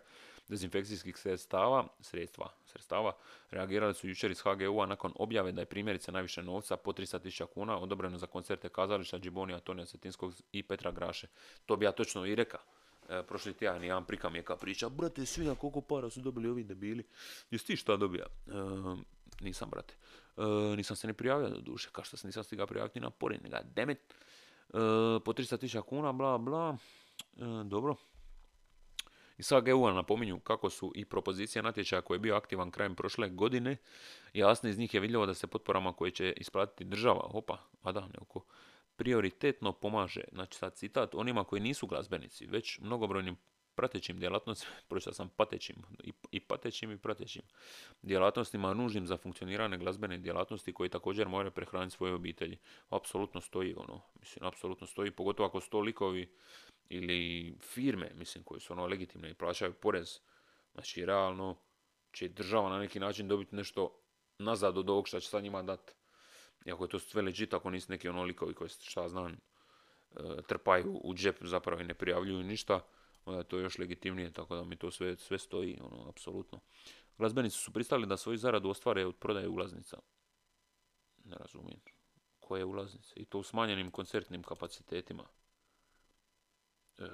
[0.47, 3.15] dezinfekcijskih sredstava, sredstva, sredstava,
[3.51, 7.79] reagirali su jučer iz HGU-a nakon objave da je primjerice najviše novca po 300.000 kuna
[7.79, 11.27] odobreno za koncerte kazališta Džibonija, Antonija Cetinskog i Petra Graše.
[11.65, 12.61] To bi ja točno i rekao.
[13.09, 16.63] E, prošli tjedan jedan prika mi je priča, brate, svi koliko para su dobili ovi
[16.63, 17.03] debili.
[17.51, 18.25] Jesi ti šta dobija?
[18.25, 18.51] E,
[19.41, 19.95] nisam, brate.
[20.39, 23.41] E, nisam se ni prijavio do duše, kao što se nisam stigao prijaviti na porin,
[23.43, 23.97] ga demet.
[23.99, 24.71] E,
[25.25, 26.77] po 300.000 kuna, bla bla.
[27.37, 27.95] E, dobro.
[29.37, 33.29] I sad EU napominju kako su i propozicija natječaja koji je bio aktivan krajem prošle
[33.29, 33.77] godine,
[34.33, 38.07] jasno iz njih je vidljivo da se potporama koje će isplatiti država, opa, a da,
[38.19, 38.45] neko,
[38.95, 43.37] prioritetno pomaže, znači sad citat, onima koji nisu glazbenici, već mnogobrojnim
[43.79, 47.41] pratećim djelatnostima, pročitao sam patećim i, i patećim i pratećim
[48.01, 52.57] djelatnostima nužnim za funkcioniranje glazbene djelatnosti koji također moraju prehraniti svoje obitelji.
[52.89, 56.29] Apsolutno stoji ono, mislim, apsolutno stoji, pogotovo ako sto likovi
[56.89, 60.19] ili firme, mislim, koji su ono legitimne i plaćaju porez,
[60.73, 61.55] znači realno
[62.11, 63.95] će država na neki način dobiti nešto
[64.39, 65.93] nazad od ovog što će sad njima dati.
[66.65, 69.37] Iako je to sve legit, ako nisu neki ono likovi koji šta znam, e,
[70.47, 72.79] trpaju u džep zapravo i ne prijavljuju ništa,
[73.29, 76.59] onda je to još legitimnije, tako da mi to sve, sve stoji, ono, apsolutno.
[77.17, 79.99] Glazbenici su pristali da svoju zaradu ostvare od prodaje ulaznica.
[81.25, 81.79] Ne razumijem.
[82.39, 83.13] Koje ulaznice?
[83.15, 85.23] I to u smanjenim koncertnim kapacitetima.
[86.97, 87.07] E,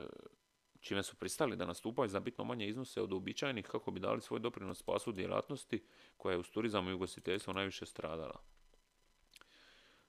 [0.80, 4.39] čime su pristali da nastupaju za bitno manje iznose od uobičajenih kako bi dali svoj
[4.39, 5.84] doprinos spasu djelatnosti
[6.17, 8.41] koja je uz turizam i ugostiteljstvo najviše stradala.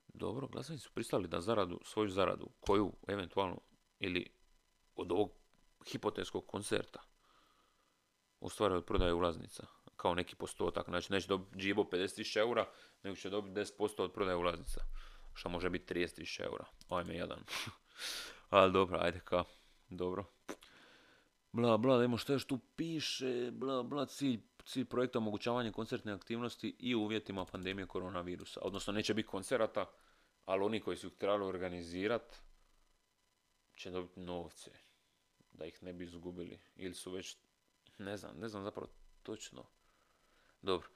[0.09, 3.61] Dobro, glazbenici su pristali da zaradu, svoju zaradu, koju eventualno
[3.99, 4.31] ili
[4.95, 5.46] od ovog
[5.87, 7.03] hipotetskog koncerta
[8.41, 10.89] ostvare od prodaje ulaznica kao neki postotak.
[10.89, 12.69] Znači neće dobiti džibo 50.000 eura,
[13.03, 14.81] nego će dobiti 10% od prodaje ulaznica.
[15.35, 16.65] Što može biti 30.000 eura.
[16.89, 17.39] Ajme jedan.
[18.51, 19.45] Ali dobro, ajde ka.
[19.89, 20.25] Dobro.
[21.53, 23.51] Bla, bla, da što još tu piše.
[23.53, 28.61] Bla, bla, cilj, cilj projekta omogućavanje koncertne aktivnosti i uvjetima pandemije koronavirusa.
[28.63, 29.87] Odnosno neće biti koncerata,
[30.45, 32.37] ali oni koji su trebali organizirati
[33.75, 34.86] će dobiti novce
[35.57, 36.59] da ih ne bi izgubili.
[36.77, 37.37] Ili su već,
[37.99, 38.89] ne znam, ne znam zapravo
[39.23, 39.67] točno.
[40.63, 40.89] Dobro.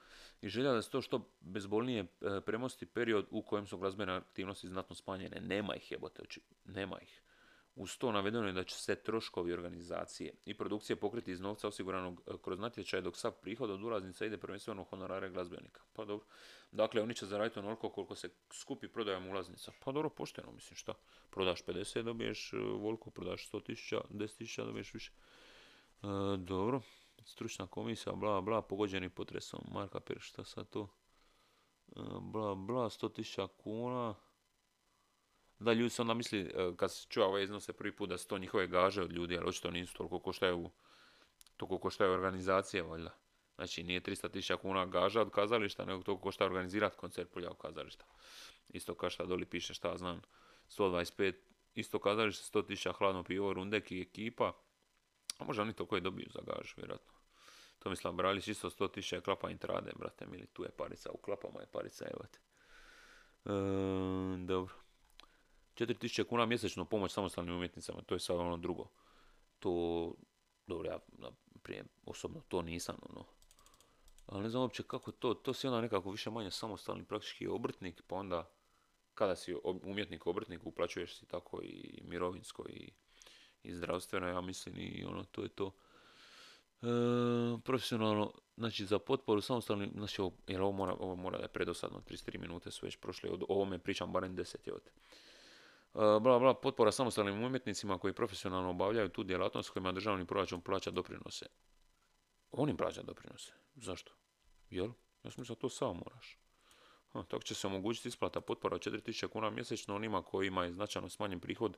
[0.42, 2.06] I želja da se to što bezbolnije e,
[2.46, 5.40] premosti period u kojem su glazbene aktivnosti znatno smanjene.
[5.40, 6.22] Nema ih jebote,
[6.64, 7.22] nema ih.
[7.80, 12.22] Uz to navedeno je da će se troškovi organizacije i produkcije pokriti iz novca osiguranog
[12.26, 15.80] e, kroz natječaj, dok sav prihod od ulaznica ide prvenstveno honorare glazbenika.
[15.92, 16.26] Pa dobro.
[16.72, 19.72] Dakle, oni će zaraditi onoliko koliko se skupi prodajom ulaznica.
[19.84, 20.94] Pa dobro, pošteno, mislim šta.
[21.30, 25.12] Prodaš 50, dobiješ e, volko, prodaš 100 10 dobiješ više.
[26.02, 26.06] E,
[26.38, 26.80] dobro.
[27.24, 29.60] Stručna komisija, bla, bla, pogođeni potresom.
[29.72, 30.88] Marka Pir, šta sad to?
[32.20, 34.14] Bla, bla, 100 kuna
[35.60, 38.28] da ljudi se onda misli, e, kad se čuva ove iznose prvi put da su
[38.28, 40.70] to njihove gaže od ljudi, ali očito nisu toliko koštaju,
[41.56, 43.14] toliko koštaju organizacije, valjda.
[43.56, 48.04] Znači nije 300.000 kuna gaža od kazališta, nego toliko košta organizirati koncert polja kazališta.
[48.68, 50.22] Isto kao šta doli piše, šta znam,
[50.68, 51.34] 125,
[51.74, 54.52] isto kazalište, 100.000 hladno pivo, rundek i ekipa.
[55.38, 57.12] A možda oni to koji dobiju za gažu, vjerojatno.
[57.78, 61.66] To mislim, Bralić isto 100.000 klapa intrade, brate mili, tu je parica, u klapama je
[61.66, 62.38] parica, evo te.
[63.44, 64.79] E, dobro.
[65.74, 68.88] 4000 kuna mjesečno pomoć samostalnim umjetnicama, to je sad ono drugo.
[69.58, 70.14] To,
[70.66, 70.98] dobro, ja
[71.62, 73.24] prije osobno to nisam, ono.
[74.26, 78.02] Ali ne znam uopće kako to, to si onda nekako više manje samostalni praktički obrtnik,
[78.06, 78.50] pa onda
[79.14, 82.92] kada si umjetnik obrtnik uplaćuješ si tako i mirovinsko i,
[83.62, 85.72] i zdravstveno, ja mislim i ono, to je to.
[86.82, 86.86] E,
[87.64, 92.00] profesionalno, znači za potporu samostalnim, znači ovo, jer ovo mora, ovo mora da je predosadno,
[92.00, 94.90] 33 minute su već prošle, o ovome pričam barem 10 je od.
[95.94, 100.90] E, bla, bla, potpora samostalnim umjetnicima koji profesionalno obavljaju tu djelatnost kojima državni proračun plaća
[100.90, 101.46] doprinose.
[102.50, 103.52] Oni plaća doprinose.
[103.74, 104.12] Zašto?
[104.70, 104.90] Jel?
[105.24, 106.38] Ja sam to sam moraš.
[107.12, 111.08] Ha, tako će se omogućiti isplata potpora od 4000 kuna mjesečno onima kojima je značajno
[111.08, 111.76] smanjen prihod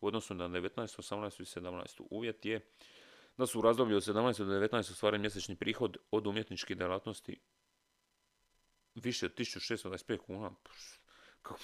[0.00, 2.06] u odnosu na 19, 18 i 17.
[2.10, 2.70] Uvjet je
[3.36, 7.40] da su u razdoblju od 17 do 19 ostvaren mjesečni prihod od umjetničke djelatnosti
[8.94, 10.50] više od 1625 kuna.
[11.42, 11.60] Kako?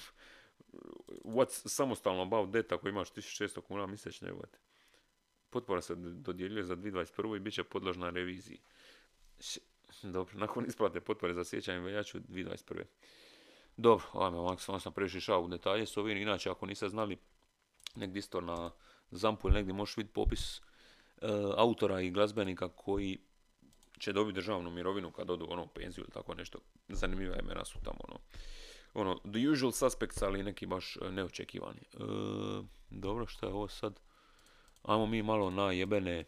[1.23, 4.43] What's samostalno about that ako imaš 1600 kuna mjesečno, evo
[5.49, 7.35] Potpora se dodjeljuje za 2021.
[7.35, 8.59] i bit će podložna reviziji.
[10.03, 12.83] Dobro, nakon isplate potpore za sjećanje veljaču 2021.
[13.77, 17.17] Dobro, ajme, sam, sam previše išao u detalje s ovim, inače ako niste znali,
[17.95, 18.71] negdje isto na
[19.11, 20.61] Zampu ili negdje možeš vidjeti popis e,
[21.57, 23.19] autora i glazbenika koji
[23.99, 26.59] će dobiti državnu mirovinu kad odu ono penziju ili tako nešto.
[26.89, 28.19] Zanimljiva imena su tamo ono
[28.93, 31.79] ono, the usual suspects, ali neki baš e, neočekivani.
[31.79, 31.83] E,
[32.89, 33.99] dobro, što je ovo sad?
[34.83, 36.25] Ajmo mi malo na jebene,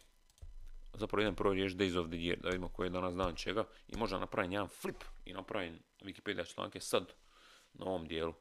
[0.94, 3.64] zapravo idem prvo riješ Days of the Year, da vidimo koji je danas dan čega,
[3.88, 7.12] i možda napravim jedan flip i napravim Wikipedia članke sad,
[7.72, 8.34] na ovom dijelu.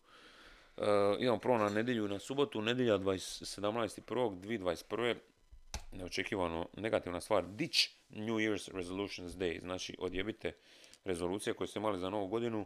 [0.78, 0.84] Uh,
[1.19, 5.15] idemo prvo na nedjelju na subotu, nedjelja 17.1.2021.
[5.91, 10.53] Neočekivano negativna stvar, ditch New Year's Resolutions Day, znači odjebite
[11.03, 12.65] rezolucije koje ste imali za novu godinu,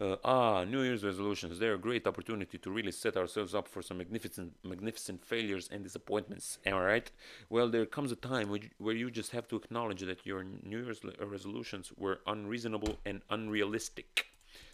[0.00, 1.58] Uh, ah, New Year's resolutions.
[1.58, 5.84] They're a great opportunity to really set ourselves up for some magnificent, magnificent failures and
[5.84, 6.58] disappointments.
[6.64, 7.10] Am I right?
[7.50, 8.48] Well, there comes a time
[8.78, 13.20] where you, just have to acknowledge that your New Year's le- resolutions were unreasonable and
[13.28, 14.24] unrealistic.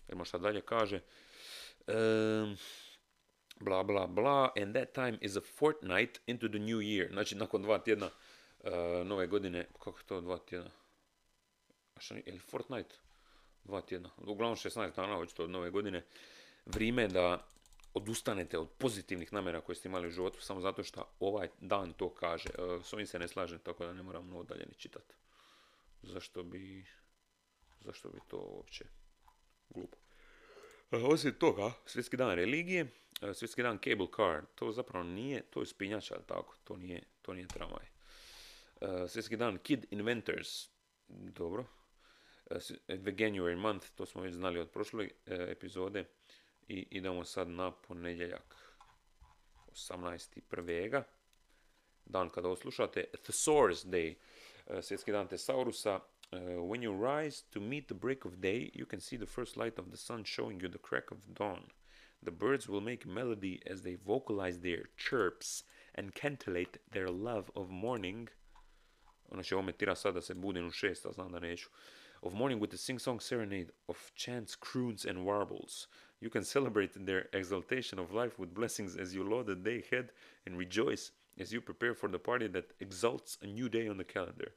[0.09, 1.01] Idemo šta dalje kaže.
[1.89, 2.57] Um,
[3.61, 7.09] bla bla bla, and that time is a fortnight into the new year.
[7.13, 10.71] Znači, nakon dva tjedna uh, nove godine, kako to dva tjedna?
[11.95, 12.23] A šta, je?
[13.67, 14.11] Dva tjedna.
[14.17, 16.03] Uglavnom 16 dana očito od nove godine.
[16.67, 17.47] Vrijeme je da
[17.95, 22.15] odustanete od pozitivnih namjera koje ste imali u životu samo zato što ovaj dan to
[22.15, 22.49] kaže.
[22.59, 25.15] Uh, s ovim se ne slažem, tako da ne moram mnogo dalje ni čitati.
[26.03, 26.87] Zašto bi...
[27.81, 28.85] Zašto bi to uopće
[29.69, 29.97] glupo?
[30.91, 32.87] E, Osim toga, svjetski dan religije,
[33.23, 37.35] e, svjetski dan cable car, to zapravo nije, to je spinjača, tako, to nije, to
[37.35, 37.87] nije tramvaj.
[38.81, 40.69] E, Svjetski dan kid inventors,
[41.09, 41.65] dobro.
[42.51, 42.59] E,
[42.99, 45.11] The January month, to smo već znali od prošle e,
[45.51, 46.05] epizode.
[46.69, 48.57] I idemo sad na ponedjeljak,
[49.67, 51.03] 18.1.
[52.05, 54.15] Dan kada ovo slušate, Thesaurus Day,
[54.67, 56.01] e, svjetski dan Tesaurusa.
[56.33, 59.57] Uh, when you rise to meet the break of day, you can see the first
[59.57, 61.71] light of the sun showing you the crack of dawn.
[62.23, 65.63] The birds will make melody as they vocalize their chirps
[65.95, 68.29] and cantillate their love of morning.
[69.31, 71.69] Ono će ovo me tira sad da se budim u šest, a znam da neću.
[72.23, 75.87] Of morning with a sing-song serenade of chants, croons and warbles.
[76.19, 80.11] You can celebrate their exaltation of life with blessings as you laud the day ahead
[80.47, 84.05] and rejoice as you prepare for the party that exalts a new day on the
[84.05, 84.53] calendar.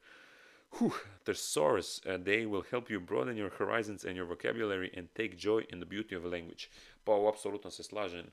[0.78, 0.94] Whew,
[1.24, 5.64] Thesaurus uh, Day will help you broaden your horizons and your vocabulary and take joy
[5.70, 6.70] in the beauty of language.
[7.04, 8.26] Pa apsolutno se slažem.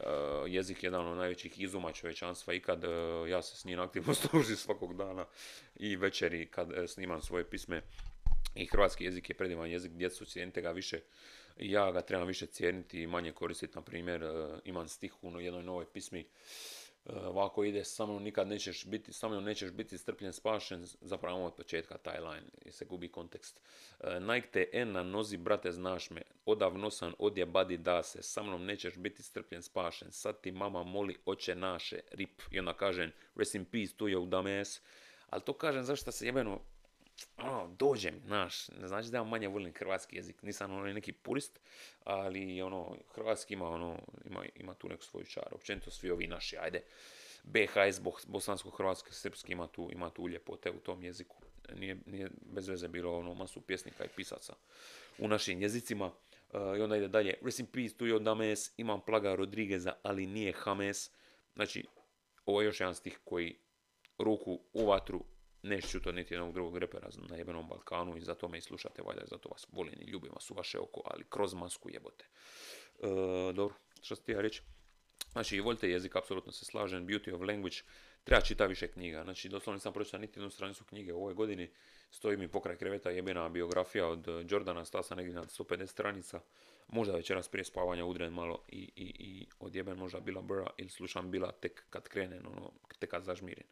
[0.00, 0.06] Uh,
[0.46, 4.14] jezik je jedan od najvećih izuma čovječanstva i kad uh, ja se s njim aktivno
[4.30, 5.26] služim svakog dana
[5.76, 7.82] i večeri kad uh, snimam svoje pisme
[8.58, 11.00] i hrvatski jezik je predivan jezik, djecu cijenite ga više,
[11.56, 15.62] ja ga trebam više cijeniti i manje koristiti, na primjer, uh, imam stih u jednoj
[15.62, 16.26] novoj pismi,
[17.08, 21.46] Uh, ovako ide, sa mnom nikad nećeš biti, sa mnom nećeš biti strpljen, spašen, zapravo
[21.46, 23.60] od početka taj line, jer se gubi kontekst.
[24.00, 28.22] Uh, Nike te en na nozi, brate, znaš me, odavno sam odje badi da se,
[28.22, 32.72] sa mnom nećeš biti strpljen, spašen, sad ti mama moli oče naše, rip, i onda
[32.72, 34.80] kažem, rest in peace, tu je u dames,
[35.30, 36.60] ali to kažem zašto se jebeno,
[37.36, 41.60] ono, dođem, znaš, ne znači da ja manje volim hrvatski jezik, nisam ono neki purist,
[42.04, 46.56] ali ono, hrvatski ima ono, ima, ima tu neku svoju čaru, općenito svi ovi naši,
[46.58, 46.82] ajde,
[47.42, 51.36] BHS, bo- bosansko-hrvatski, srpski ima tu, ima tu ljepote u tom jeziku,
[51.74, 54.54] nije, nije bez veze bilo ono masu pjesnika i pisaca
[55.18, 56.10] u našim jezicima,
[56.52, 59.92] Uh, i onda ide dalje, rest in peace, tu je od Dames, imam plaga Rodrigueza,
[60.02, 61.10] ali nije James,
[61.54, 61.84] znači,
[62.46, 63.56] ovo je još jedan stih koji
[64.18, 65.24] ruku u vatru
[65.68, 69.02] neću čuti od niti jednog drugog repera na jebenom Balkanu i zato me i slušate,
[69.02, 72.24] valjda zato vas volim i ljubim vas u vaše oko, ali kroz masku jebote.
[73.02, 73.06] E,
[73.52, 74.62] dobro, što ste ja reći?
[75.32, 77.76] Znači, volite jezik, apsolutno se slažem, Beauty of Language,
[78.24, 81.70] treba čita više knjiga, znači doslovno nisam pročitao niti jednu stranicu knjige u ovoj godini,
[82.10, 86.40] stoji mi pokraj kreveta jebena biografija od Jordana, stala sam negdje na 150 stranica,
[86.88, 91.30] možda večeras prije spavanja udren malo i, i, i odjeben možda Bila Burra ili slušam
[91.30, 93.66] Bila tek kad krenem, ono, tek kad zažmirim.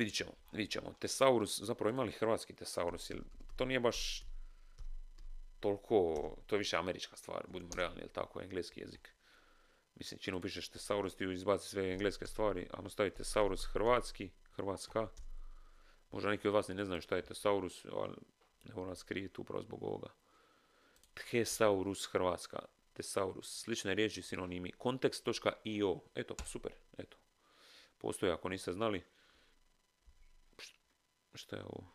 [0.00, 0.92] Vidit ćemo, vidit ćemo.
[0.98, 3.22] Tesaurus, zapravo imali hrvatski Tesaurus, jer
[3.56, 4.24] to nije baš
[5.60, 5.96] toliko,
[6.46, 9.14] to je više američka stvar, budimo realni, jel tako, engleski jezik.
[9.94, 15.08] Mislim, čim upišeš Tesaurus, ti izbaci sve engleske stvari, a stavite Tesaurus hrvatski, hrvatska.
[16.10, 18.14] Možda neki od vas ne znaju šta je Tesaurus, ali
[18.64, 20.08] ne moram skrijeti upravo zbog ovoga.
[21.14, 22.58] Thesaurus hrvatska,
[22.92, 27.16] Tesaurus, slične riječi, sinonimi, kontekst.io, eto, super, eto.
[27.98, 29.02] Postoji ako niste znali,
[31.34, 31.86] šta je ovo?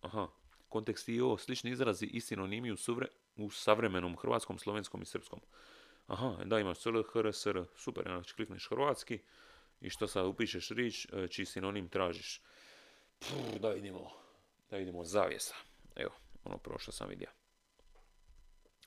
[0.00, 0.28] Aha,
[0.68, 5.40] kontekst IO, slični izrazi i sinonimi u, suvre, u savremenom hrvatskom, slovenskom i srpskom.
[6.06, 9.18] Aha, da imaš CL, HR, SR, super, znači klikneš hrvatski
[9.80, 12.40] i što sad upišeš riječ e, čiji sinonim tražiš.
[13.18, 14.10] Puh, da vidimo,
[14.70, 15.54] da vidimo zavjesa.
[15.96, 16.10] Evo,
[16.44, 17.28] ono prvo što sam vidio.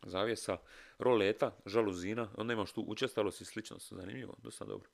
[0.03, 0.57] Zavjesa,
[0.99, 4.89] roleta, žaluzina, onda imaš tu učestalost i sličnost, zanimljivo, dosta dobro.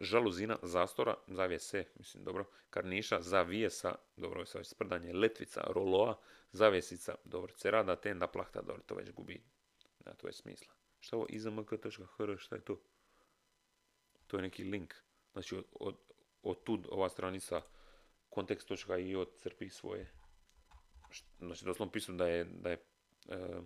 [0.00, 6.18] Žaluzina, zastora, zavjese, mislim dobro, karniša, zavijesa, dobro, već sprdanje, letvica, roloa,
[6.52, 9.42] zavjesica, dobro, cerada, tenda, plahta, dobro, to već gubi,
[9.98, 10.74] da, to je smisla.
[11.00, 11.26] Šta je ovo?
[11.28, 12.80] Izmk.hr, šta je to?
[14.26, 14.94] To je neki link,
[15.32, 15.96] znači od, od,
[16.42, 17.62] od tud ova stranica
[18.28, 20.12] kontekst.io crpi svoje,
[21.38, 22.78] znači doslovno pisu da je, da je
[23.28, 23.60] e,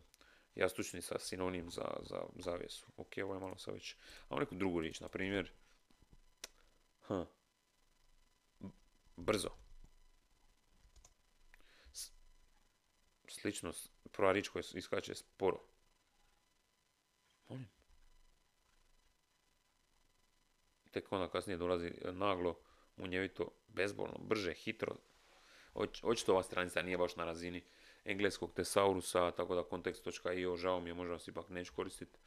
[0.55, 2.87] jastučnica sinonim za, za zavjesu.
[2.97, 3.97] Ok, ovo je malo sad već,
[4.29, 5.53] a neku drugu riječ, na primjer,
[9.17, 9.49] Brzo.
[13.29, 13.73] Slično,
[14.13, 15.61] prva riječ koja iskače sporo.
[17.49, 17.69] Molim?
[20.91, 22.59] Tek onda kasnije dolazi naglo,
[22.97, 24.97] munjevito, bezbolno, brže, hitro.
[26.03, 27.65] Očito ova stranica nije baš na razini
[28.05, 32.19] engleskog tesaurusa, tako da kontekst.io, žao mi je, možda vas ipak neću koristiti.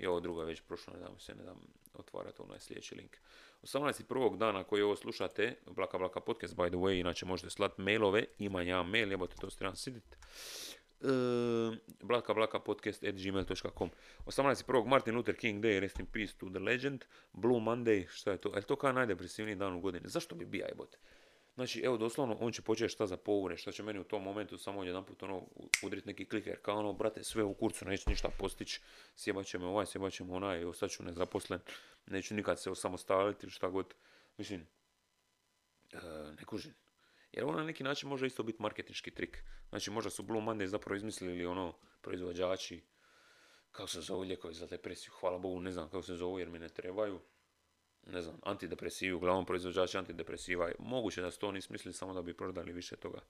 [0.00, 1.60] I ovo drugo je već prošlo, ne dam se, ne dam
[1.94, 3.16] otvarati onaj sljedeći link.
[3.62, 4.36] 18.
[4.36, 8.62] dana koji ovo slušate, Blaka Blaka Podcast, by the way, inače možete slati mailove, ima
[8.62, 10.16] ja mail, jebote, to ste sidit.
[11.00, 13.90] Uh, blaka blaka podcast at gmail.com
[14.26, 14.86] 18.1.
[14.86, 17.04] Martin Luther King Day, rest in peace to the legend.
[17.32, 18.56] Blue Monday, šta je to?
[18.56, 20.08] Je to kao najdepresivniji dan u godini?
[20.08, 20.98] Zašto bi bija jebote?
[21.60, 24.58] Znači, evo doslovno, on će početi šta za povure, šta će meni u tom momentu
[24.58, 25.46] samo jedan put ono,
[25.82, 28.80] udriti neki kliker, kao ono, brate, sve u kurcu, neću ništa postići,
[29.16, 31.60] sjebat će me ovaj, sjebat će me onaj, ostat ću nezaposlen,
[32.06, 33.94] neću nikad se osamostaliti šta god.
[34.36, 34.66] Mislim,
[35.92, 35.98] e,
[36.38, 36.74] ne kužim.
[37.32, 39.44] Jer ovo na neki način može isto biti marketinški trik.
[39.68, 42.82] Znači, možda su Blue Monday zapravo izmislili ono, proizvođači,
[43.72, 46.58] kako se zove lijekovi za depresiju, hvala Bogu, ne znam kako se zove jer mi
[46.58, 47.20] ne trebaju
[48.06, 52.36] ne znam, antidepresivu, uglavnom proizvođači antidepresiva, moguće da su to oni smislili samo da bi
[52.36, 53.20] prodali više toga.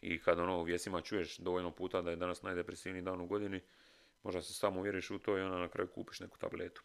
[0.00, 3.60] I kad ono u vjesima čuješ dovoljno puta da je danas najdepresivniji dan u godini,
[4.22, 6.82] možda se samo uvjeriš u to i onda na kraju kupiš neku tabletu.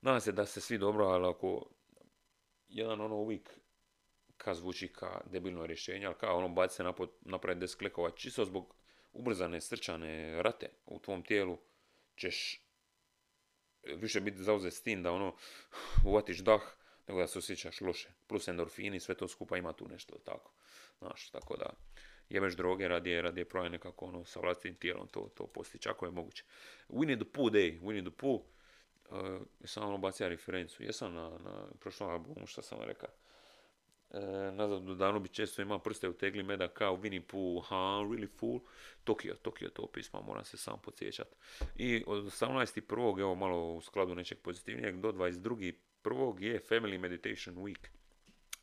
[0.00, 1.70] Nadam se da se svi dobro, ali ako
[2.68, 3.50] jedan ono uvijek
[4.36, 6.84] ka zvuči ka debilno rješenje, ali kao ono baci se
[7.20, 8.74] napravi desk klekova, čisto zbog
[9.12, 11.58] ubrzane srčane rate u tvom tijelu,
[12.16, 12.69] ćeš
[13.84, 15.34] više biti zauzet s tim da ono
[16.04, 16.62] uvatiš dah
[17.08, 18.08] nego da se osjećaš loše.
[18.26, 20.52] Plus endorfini, sve to skupa ima tu nešto tako.
[20.98, 21.70] Znaš, tako da
[22.28, 26.10] jebeš droge, radije, radije proje nekako ono sa vlastitim tijelom to, to postići, ako je
[26.10, 26.44] moguće.
[26.88, 28.40] Winnie the Pooh Day, Winnie the Pooh,
[29.10, 33.10] uh, sam ono bacio referencu, jesam na, na prošlom albumu što sam rekao.
[34.10, 37.76] E, nazad do danu bi često imao prste u tegli meda kao Winnie Pooh, ha,
[37.76, 38.60] really fool.
[39.04, 41.36] Tokio, Tokio to pisma, moram se sam podsjećati.
[41.76, 43.20] I od 18.1.
[43.20, 46.42] evo malo u skladu nečeg pozitivnijeg, do 22.1.
[46.42, 47.99] je Family Meditation Week.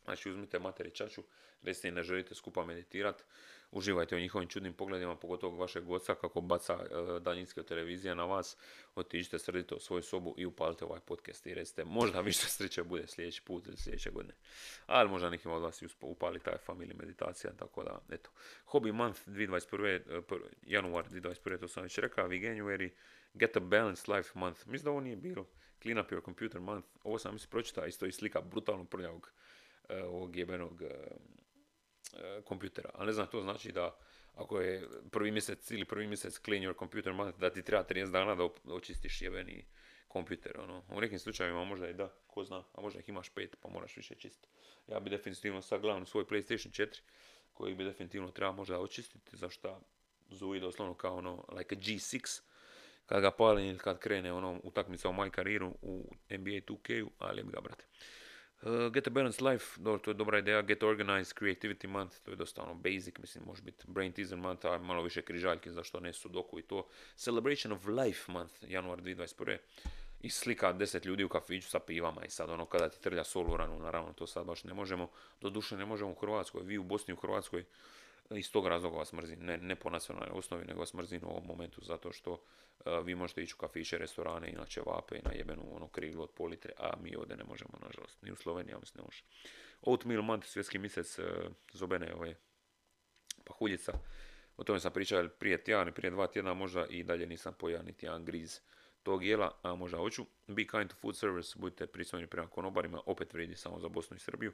[0.08, 1.22] Znači uzmite materi čaču,
[1.62, 3.24] recite ne želite skupa meditirati,
[3.70, 8.56] uživajte u njihovim čudnim pogledima, pogotovo vašeg oca kako baca e, daljinske televizije na vas,
[8.94, 13.06] otiđite sredite u svoju sobu i upalite ovaj podcast i recite možda više sreće bude
[13.06, 14.34] sljedeći put ili sljedeće godine.
[14.86, 18.30] Ali možda nekim od vas upali taj family meditacija, tako da, eto.
[18.66, 19.86] Hobby month 2021.
[19.86, 20.22] E,
[20.62, 21.60] januar 2021.
[21.60, 22.90] to sam već rekao, January,
[23.34, 24.66] get a balanced life month.
[24.66, 25.46] Mislim da ovo nije bilo.
[25.82, 26.88] Clean up your computer month.
[27.04, 29.32] Ovo sam mislim pročitao, isto i slika brutalno prljavog
[29.88, 30.82] ovog jebenog
[32.12, 32.90] E, kompjutera.
[32.94, 33.96] Ali ne znam, to znači da
[34.34, 38.10] ako je prvi mjesec ili prvi mjesec clean your computer month, da ti treba 30
[38.10, 39.64] dana da očistiš jebeni
[40.08, 40.60] kompjuter.
[40.60, 40.84] Ono.
[40.88, 43.96] U nekim slučajevima možda i da, ko zna, a možda ih imaš pet pa moraš
[43.96, 44.48] više čistiti.
[44.86, 47.00] Ja bi definitivno sad gledam svoj PlayStation 4
[47.52, 49.80] koji bi definitivno treba možda očistiti, zašto
[50.30, 52.40] zuji doslovno kao ono, like a G6,
[53.06, 57.42] kad ga palim ili kad krene ono utakmica u moj karijeru u NBA 2K-u, ali
[57.42, 57.84] ga brate.
[58.62, 60.62] Uh, get a Balanced Life, dobro, to je dobra ideja.
[60.62, 64.66] Get Organized Creativity Month, to je dosta ono basic, mislim, može biti Brain Teaser Month,
[64.66, 66.86] a malo više križaljke, zašto ne sudoku i to.
[67.16, 69.56] Celebration of Life Month, januar 2021.
[70.22, 73.52] I slika deset ljudi u kafiću sa pivama i sad ono kada ti trlja sol
[73.52, 75.10] u ranu, naravno to sad baš ne možemo.
[75.40, 77.64] Doduše ne možemo u Hrvatskoj, vi u Bosni u Hrvatskoj
[78.30, 81.46] iz tog razloga vas mrzim, ne, ne po nacionalnoj osnovi, nego vas mrzim u ovom
[81.46, 82.42] momentu zato što
[83.04, 86.72] vi možete ići u kafiće, restorane, inače vape i na jebenu ono kriglu od politre,
[86.78, 89.22] a mi ovdje ne možemo, nažalost, ni u Sloveniji, ja mislim ne može.
[89.82, 91.24] Oatmeal month, svjetski mjesec, uh,
[91.72, 92.34] zobene ove
[93.44, 93.92] pahuljica,
[94.56, 98.06] o tome sam pričao prije tjedan, prije dva tjedna možda i dalje nisam pojao niti
[98.06, 98.60] jedan griz
[99.02, 100.26] tog jela, a možda hoću.
[100.46, 104.20] Be kind to food service, budite pristojni prema konobarima, opet vrijedi samo za Bosnu i
[104.20, 104.52] Srbiju.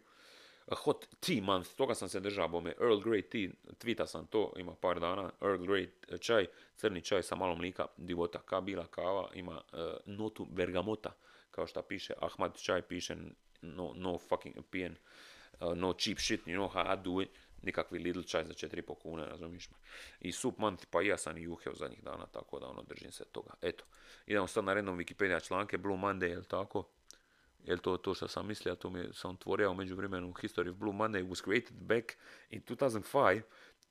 [0.73, 4.75] Hot Tea Month, toga sam se držao, bome Earl Grey Tea, tvita sam to, ima
[4.75, 5.89] par dana, Earl Grey
[6.21, 6.47] čaj,
[6.77, 11.13] crni čaj sa malo mlika, divota, ka bila kava, ima uh, notu bergamota,
[11.51, 13.17] kao što piše, Ahmad čaj piše,
[13.63, 14.97] no, no fucking pijen,
[15.61, 17.29] uh, no cheap shit, you know how I do it,
[17.63, 19.77] nikakvi Lidl čaj za 4,5 kune, razumiješ me.
[20.21, 23.13] I Soup Month, pa i ja sam i juheo zadnjih dana, tako da ono, držim
[23.13, 23.55] se toga.
[23.63, 23.85] Eto,
[24.27, 26.85] idemo sad na rednom Wikipedia članke, Blue Monday, jel tako?
[27.65, 30.93] Jel to to što sam mislio, to mi sam otvorio u međuvremenu History of Blue
[30.93, 32.13] Monday was created back
[32.51, 33.43] in 2005,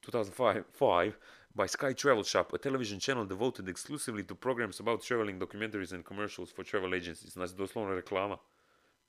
[0.07, 1.11] 2005
[1.53, 6.03] by Sky Travel Shop, a television channel devoted exclusively to programs about traveling documentaries and
[6.03, 7.33] commercials for travel agencies.
[7.33, 8.37] Znači, doslovno reklama.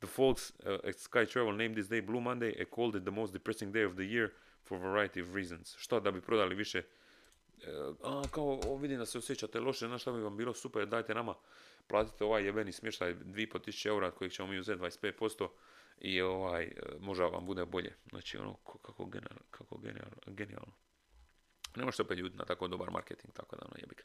[0.00, 3.10] The folks uh, at Sky Travel named this day Blue Monday and called it the
[3.10, 4.28] most depressing day of the year
[4.68, 5.76] for a variety of reasons.
[5.76, 6.82] Što da bi prodali više?
[7.56, 11.14] Uh, a, kao, vidim da se osjećate loše, znaš šta bi vam bilo super, dajte
[11.14, 11.34] nama
[11.86, 15.48] platite ovaj jebeni smještaj 2500 eura kojeg ćemo mi uzeti 25%
[15.98, 17.96] i ovaj, možda vam bude bolje.
[18.10, 20.72] Znači ono, kako, genijalno, kako genijalno, genijalno.
[21.76, 24.04] Ne možete opet ljudi na tako dobar marketing, tako da ono jebika.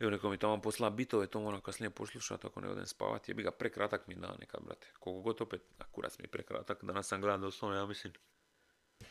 [0.00, 3.30] Evo neko mi tamo posla bitove, to moram kasnije poslušati ako ne odem spavati.
[3.30, 4.92] Je bi ga prekratak mi dan nekad, brate.
[4.98, 6.84] Koliko god opet, a kurac mi je prekratak.
[6.84, 8.12] Danas sam gledao doslovno, ja mislim,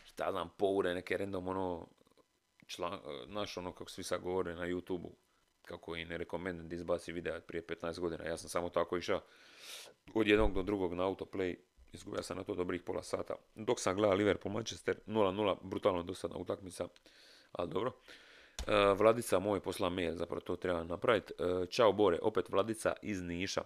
[0.03, 1.87] šta znam, po ure neke random ono,
[2.67, 5.09] član, znaš ono kako svi sad govore na youtube
[5.69, 8.23] kako ne rekomendam da izbaci videa prije 15 godina.
[8.23, 9.21] Ja sam samo tako išao
[10.13, 11.55] od jednog do drugog na autoplay.
[11.93, 13.35] Izgubio sam na to dobrih pola sata.
[13.55, 16.87] Dok sam gledao Liverpool Manchester 0-0, brutalno dosadna utakmica,
[17.51, 17.91] ali dobro.
[18.67, 21.33] E, Vladica moj posla mail, zapravo to treba napraviti.
[21.39, 23.61] E, Ćao Bore, opet Vladica iz Niša.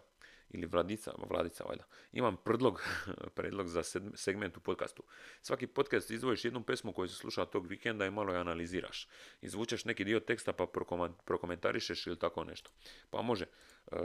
[0.54, 1.84] Ili Vladica, Vladica valjda.
[2.12, 2.84] Imam predlog,
[3.36, 3.84] predlog za
[4.16, 5.04] segment u podcastu.
[5.42, 9.08] Svaki podcast izdvojiš jednu pesmu koju se sluša tog vikenda i malo je analiziraš.
[9.42, 10.68] Izvučeš neki dio teksta pa
[11.26, 12.72] prokomentarišeš ili tako nešto.
[13.10, 13.46] Pa može.
[13.92, 13.98] E,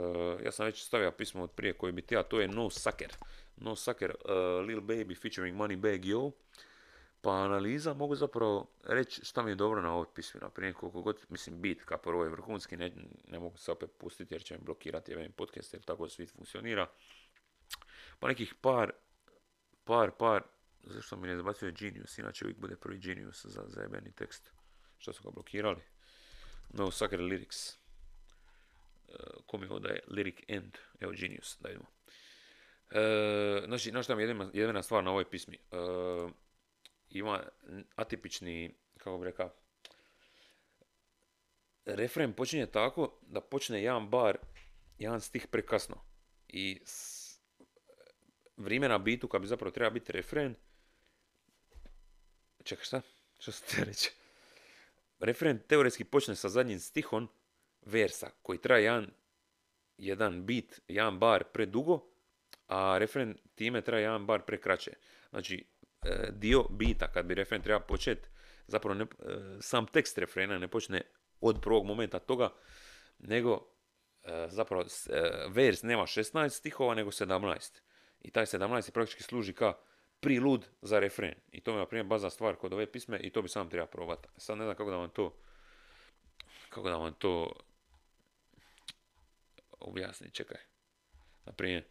[0.43, 3.13] ja sam već stavio pismo od prije koji bi ti, a to je No Sucker.
[3.57, 4.15] No Sucker,
[4.67, 6.31] Lil Baby featuring Money Bag Yo.
[7.21, 10.39] Pa analiza mogu zapravo reći šta mi je dobro na ovoj pismi.
[10.41, 12.91] Naprimjer, koliko god, mislim, bit kao prvo je vrhunski, ne,
[13.27, 16.87] ne mogu se opet pustiti jer će mi blokirati jedan podcast jer tako svi funkcionira.
[18.19, 18.91] Pa nekih par,
[19.83, 20.43] par, par,
[20.83, 24.51] zašto mi ne zabacuje Genius, inače uvijek bude prvi Genius za zajebeni tekst.
[24.97, 25.81] Što su ga blokirali?
[26.69, 27.77] No Sucker Lyrics.
[29.45, 31.85] Ko mi je Lyric End, evo Genius, da idemo.
[32.91, 35.57] Uh, znači, znaš šta mi je jedina stvar na ovoj pismi?
[35.71, 36.31] Uh,
[37.09, 37.43] ima
[37.95, 39.53] atipični, kako bi rekao,
[41.85, 44.37] refren počinje tako da počne jedan bar,
[44.97, 45.95] jedan stih prekasno.
[46.47, 47.39] I s,
[48.57, 50.55] vrijeme na bitu kad bi zapravo treba biti refren,
[52.63, 53.01] čekaj šta?
[53.39, 54.11] Što se te reći?
[55.19, 57.29] Refren teoretski počne sa zadnjim stihom
[57.81, 59.11] versa koji traje jedan,
[59.97, 62.05] jedan bit, jedan bar predugo,
[62.67, 64.91] a refren time traje jedan bar prekraće.
[65.29, 65.65] Znači,
[66.31, 68.29] dio bita, kad bi refren treba početi,
[68.67, 69.07] zapravo ne, e,
[69.61, 71.01] sam tekst refrena ne počne
[71.41, 72.49] od prvog momenta toga,
[73.19, 73.67] nego
[74.23, 74.85] e, zapravo
[75.49, 77.79] vers nema 16 stihova, nego 17.
[78.21, 79.79] I taj 17 praktički služi kao
[80.19, 81.35] prilud za refren.
[81.51, 83.69] I to mi je, na primjer, bazna stvar kod ove pisme i to bi sam
[83.69, 84.27] treba probati.
[84.37, 85.35] Sad ne znam kako da vam to
[86.69, 87.51] kako da vam to
[89.79, 90.57] objasni, čekaj.
[91.45, 91.83] Na primjer,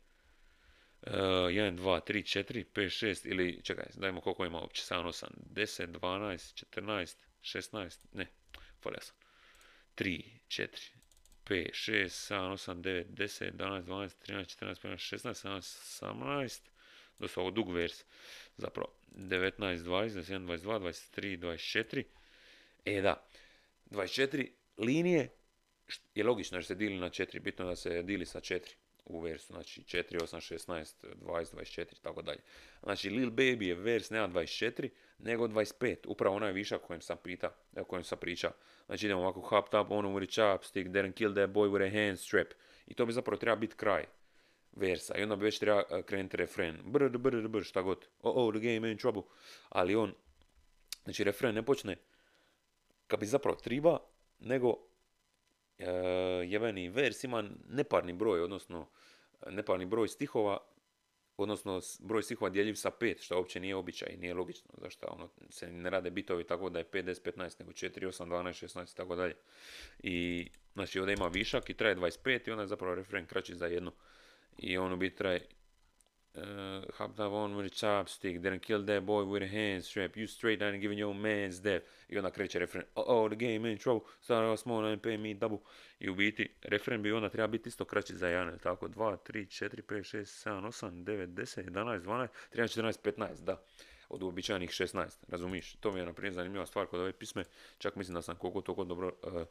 [1.02, 5.86] 1, 2, 3, 4, 5, 6 ili čekaj, dajmo koliko ima uopće, 7, 8, 10,
[5.86, 8.26] 12, 14, 16, ne,
[8.82, 9.16] falja sam.
[9.96, 10.68] 3, 4,
[11.44, 16.60] 5, 6, 7, 8, 9, 10, 11, 12, 13, 14, 15, 16, 17, 18,
[17.18, 18.04] dosta ovo dug vers,
[18.56, 22.04] zapravo 19, 20, 21, 22, 23, 24,
[22.84, 23.28] e da,
[23.90, 25.28] 24 linije
[26.14, 28.60] je logično jer se dili na 4, bitno da se dili sa 4
[29.08, 32.38] u versu, znači 4, 8, 16, 20, 24, tako dalje.
[32.82, 34.88] Znači Lil Baby je vers nema 24,
[35.18, 38.50] nego 25, upravo onaj višak kojem sam pita, o kojem sam priča.
[38.86, 42.06] Znači idemo ovako hopped up on with a chopstick, didn't kill that boy with a
[42.06, 42.48] hand strap.
[42.86, 44.04] I to bi zapravo treba biti kraj
[44.72, 45.18] versa.
[45.18, 46.78] I onda bi već treba uh, krenuti refren.
[46.84, 48.08] Brr, brr, brr, šta god.
[48.20, 49.22] Oh, oh, the game in trouble.
[49.68, 50.14] Ali on,
[51.04, 51.96] znači refren ne počne
[53.06, 53.98] kad bi zapravo triba,
[54.38, 54.87] nego
[56.46, 58.88] jebeni vers ima neparni broj, odnosno
[59.46, 60.58] neparni broj stihova,
[61.36, 65.72] odnosno broj stihova djeljiv sa 5, što uopće nije običaj, nije logično, zašto ono, se
[65.72, 68.96] ne rade bitovi tako da je 5, 10, 15, nego 4, 8, 12, 16 i
[68.96, 69.34] tako dalje.
[69.98, 73.66] I znači ovdje ima višak i traje 25 i onda je zapravo refren kraći za
[73.66, 73.92] jednu.
[74.58, 75.46] I on u traje
[76.38, 80.16] uh, hopped up on with a chopstick, didn't kill that boy with a hand strap,
[80.16, 81.82] you straight down and giving your man's death.
[82.08, 85.34] I onda kreće refren, oh, oh, the game in trouble, start small and pay me
[85.34, 85.58] double.
[86.00, 89.64] I u biti, refren bi onda treba biti isto kraći za jedan, tako, 2, 3,
[89.64, 93.62] 4, 5, 6, 7, 8, 9, 10, 11, 12, 13, 14, 15, da.
[94.08, 95.74] Od uobičajenih 16, razumiš?
[95.74, 97.44] To mi je, naprimjer, zanimljiva stvar kod ove pisme,
[97.78, 99.42] čak mislim da sam koliko toliko dobro uh,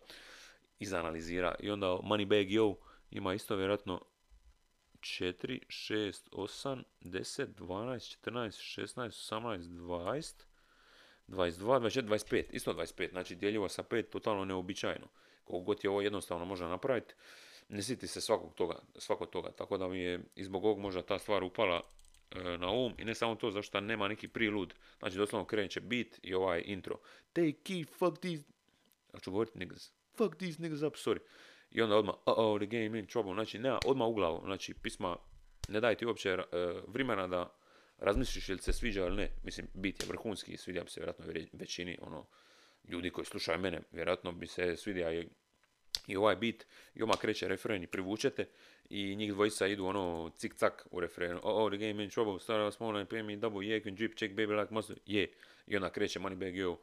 [0.79, 1.55] izanalizira.
[1.59, 2.75] I onda Moneybag Yo
[3.11, 4.01] ima isto vjerojatno
[5.01, 10.33] 4, 6, 8, 10, 12, 14, 16, 18, 20,
[11.27, 15.07] 22, 24, 25, isto 25, znači dijeljivo sa 5, totalno neobičajno.
[15.43, 17.13] Koliko god je ovo jednostavno može napraviti,
[17.69, 21.01] ne siti se svakog toga, svakog toga, tako da mi je i zbog ovog možda
[21.01, 21.81] ta stvar upala
[22.31, 25.81] e, na um i ne samo to zašto nema neki prilud, znači doslovno krenut će
[25.81, 26.99] beat i ovaj intro.
[27.33, 28.43] Take key, fuck these,
[30.17, 31.19] fuck these niggas up, sorry.
[31.71, 33.33] I onda odmah, uh oh, the game in trouble.
[33.33, 34.41] Znači, nema, odmah u glavu.
[34.45, 35.17] Znači, pisma
[35.69, 36.43] ne daje ti uopće uh,
[36.87, 37.53] vremena da
[37.97, 39.29] razmisliš ili se sviđa ili ne.
[39.43, 42.25] Mislim, bit je vrhunski, sviđa bi se vjerojatno većini ono,
[42.87, 45.27] ljudi koji slušaju mene, vjerojatno bi se svidio i,
[46.07, 46.65] i ovaj bit.
[46.95, 48.47] I odmah kreće refren i privučete
[48.89, 51.39] i njih dvojica idu ono cik-cak u refrenu.
[51.43, 54.15] Oh, oh, the game in trouble, start small and pay me double, yeah, can drip,
[54.15, 55.29] check baby like mustard, yeah.
[55.67, 56.79] I onda kreće money bag, yo, oh,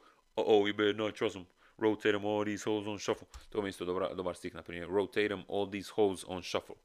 [0.47, 1.47] oh, we better not trust him.
[1.79, 3.27] Rotate them all these hoes on shuffle.
[3.51, 6.77] To mi je isto dobar stih, na primjer, rotate them all these hoes on shuffle.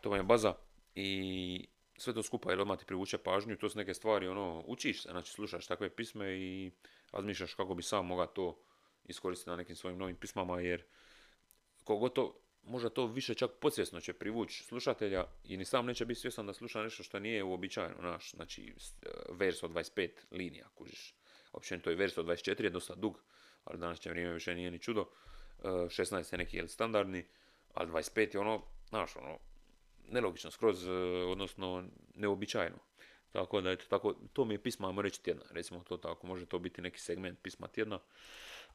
[0.00, 0.54] To vam je baza
[0.94, 5.02] i sve to skupa, jer odmah ti privuče pažnju, to su neke stvari, ono, učiš
[5.02, 6.70] se, znači slušaš takve pisme i
[7.12, 8.58] razmišljaš kako bi sam mogao to
[9.04, 10.84] iskoristiti na nekim svojim novim pismama, jer
[11.84, 16.20] kogo to, možda to više čak podsvjesno će privući slušatelja i ni sam neće biti
[16.20, 18.74] svjestan da sluša nešto što nije uobičajeno, naš, znači
[19.30, 21.14] vers od 25 linija, kužiš.
[21.82, 23.22] to je vers od 24 je dosta dug,
[23.64, 25.08] ali danas će vrijeme više nije ni čudo.
[25.62, 27.24] 16 je neki jel, standardni,
[27.74, 29.38] ali 25 je ono, znaš, ono,
[30.08, 30.90] nelogično skroz, e,
[31.28, 31.84] odnosno
[32.14, 32.78] neobičajeno.
[33.32, 36.46] Tako da, eto, tako, to mi je pisma, ajmo reći tjedna, recimo to tako, može
[36.46, 37.98] to biti neki segment pisma tjedna.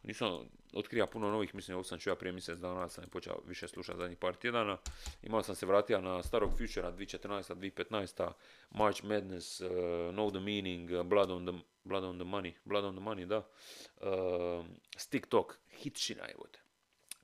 [0.04, 3.98] Nisam otkrija puno novih, mislim, ovo sam čuo prije mjesec dana, sam počeo više slušati
[3.98, 4.78] zadnjih par tjedana.
[5.24, 7.56] Imao sam se vratio na starog Futura 2014.
[7.56, 8.32] 2015.
[8.72, 9.70] March Madness, uh,
[10.12, 13.26] Know the Meaning, uh, Blood, on the, Blood on the Money, Blood on the Money,
[13.26, 13.38] da.
[13.38, 14.66] Uh,
[14.98, 16.60] Stick Talk, hitšina je vode.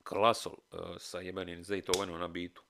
[0.03, 2.61] Klasol uh, sa jebenim Zaytovenom na bitu.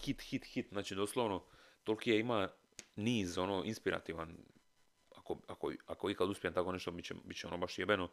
[0.00, 1.44] Hit, hit, hit, znači doslovno,
[1.84, 2.48] toliki je ima
[2.96, 4.36] niz, ono, inspirativan,
[5.16, 8.08] ako, ako, ako ikad uspijem tako nešto, bit će, bit će ono baš jebeno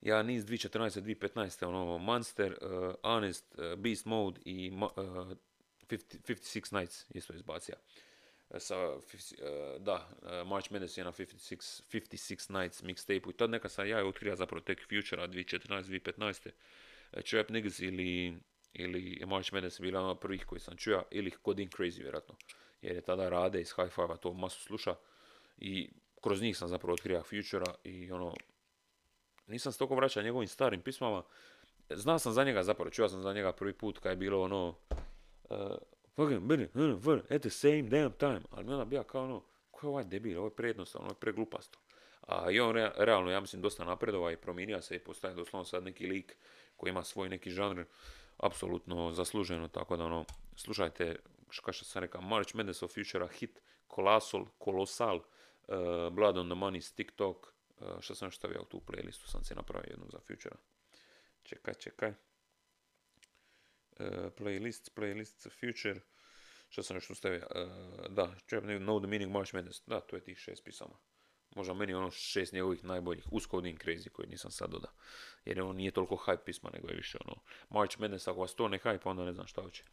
[0.00, 1.00] ja niz 2014.
[1.00, 1.66] 2015.
[1.66, 4.80] ono Monster, uh, Honest, uh, Beast Mode i uh,
[5.88, 7.76] 50, 56 Nights isto izbacija.
[8.50, 9.34] Uh, sa, 50,
[9.76, 10.08] uh, da,
[10.46, 14.60] March Madness je na 56, 56 Nights mixtape i tad neka sam ja otkrio zapravo
[14.60, 15.82] tek Futura 2014.
[15.82, 16.50] 2015.
[17.12, 18.38] Uh, Trap Niggas ili,
[18.72, 22.34] ili March Madness je bila ona prvih koji sam čuo ili Coding Crazy vjerojatno.
[22.82, 24.94] Jer je tada Rade iz High Five-a to masu sluša
[25.58, 25.90] i
[26.22, 28.34] kroz njih sam zapravo otkrio Futura i ono,
[29.48, 31.22] nisam se toliko vraćao njegovim starim pismama.
[31.90, 34.74] Znao sam za njega zapravo, čuo sam za njega prvi put kad je bilo ono
[35.50, 35.76] uh,
[37.30, 38.40] at the same damn time.
[38.50, 41.20] Ali mi onda bija kao ono, ko je ovaj debil, ovo je prejednostavno, ovo je
[41.20, 41.78] preglupasto.
[42.20, 45.84] A i on realno, ja mislim, dosta napredova i promijenio se i postaje doslovno sad
[45.84, 46.36] neki lik
[46.76, 47.84] koji ima svoj neki žanr,
[48.36, 50.24] apsolutno zasluženo, tako da ono,
[50.56, 51.16] slušajte,
[51.62, 53.60] kao što sam rekao, March Madness of Future, hit,
[53.94, 57.52] Colossal, Colossal, uh, Blood on the Money, TikTok,
[58.00, 60.56] što sam još stavio tu playlistu, sam se napravio jednu za Futura.
[61.42, 62.10] Čekaj, čekaj.
[62.10, 62.14] Uh,
[64.38, 66.00] playlist, playlist Future.
[66.68, 67.46] Što sam još tu stavio?
[67.50, 69.82] Uh, da, Trap Know the Meaning March Madness.
[69.86, 70.94] Da, to je tih šest pisama.
[71.54, 74.92] Možda meni ono šest njegovih najboljih, uz Coding Crazy koji nisam sad dodao.
[75.44, 77.36] Jer on nije toliko hype pisma, nego je više ono,
[77.68, 79.84] March Madness, ako vas to ne hype, onda ne znam šta hoće.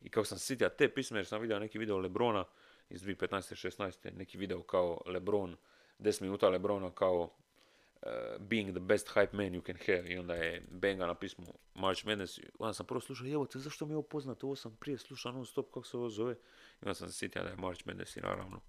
[0.00, 2.44] I kako sam sitio te pisme, jer sam vidio neki video Lebrona
[2.88, 3.68] iz 2015.
[3.68, 4.16] 16.
[4.16, 5.56] neki video kao Lebron
[6.00, 10.34] 10 minuta Lebrona kao uh, being the best hype man you can have i onda
[10.34, 13.96] je Benga na pismu March Madness onda sam prvo slušao, evo te zašto mi je
[13.96, 17.08] ovo poznato, ovo sam prije slušao non stop, kako se ovo zove i onda sam
[17.08, 18.60] se sjetio da je March Madness i naravno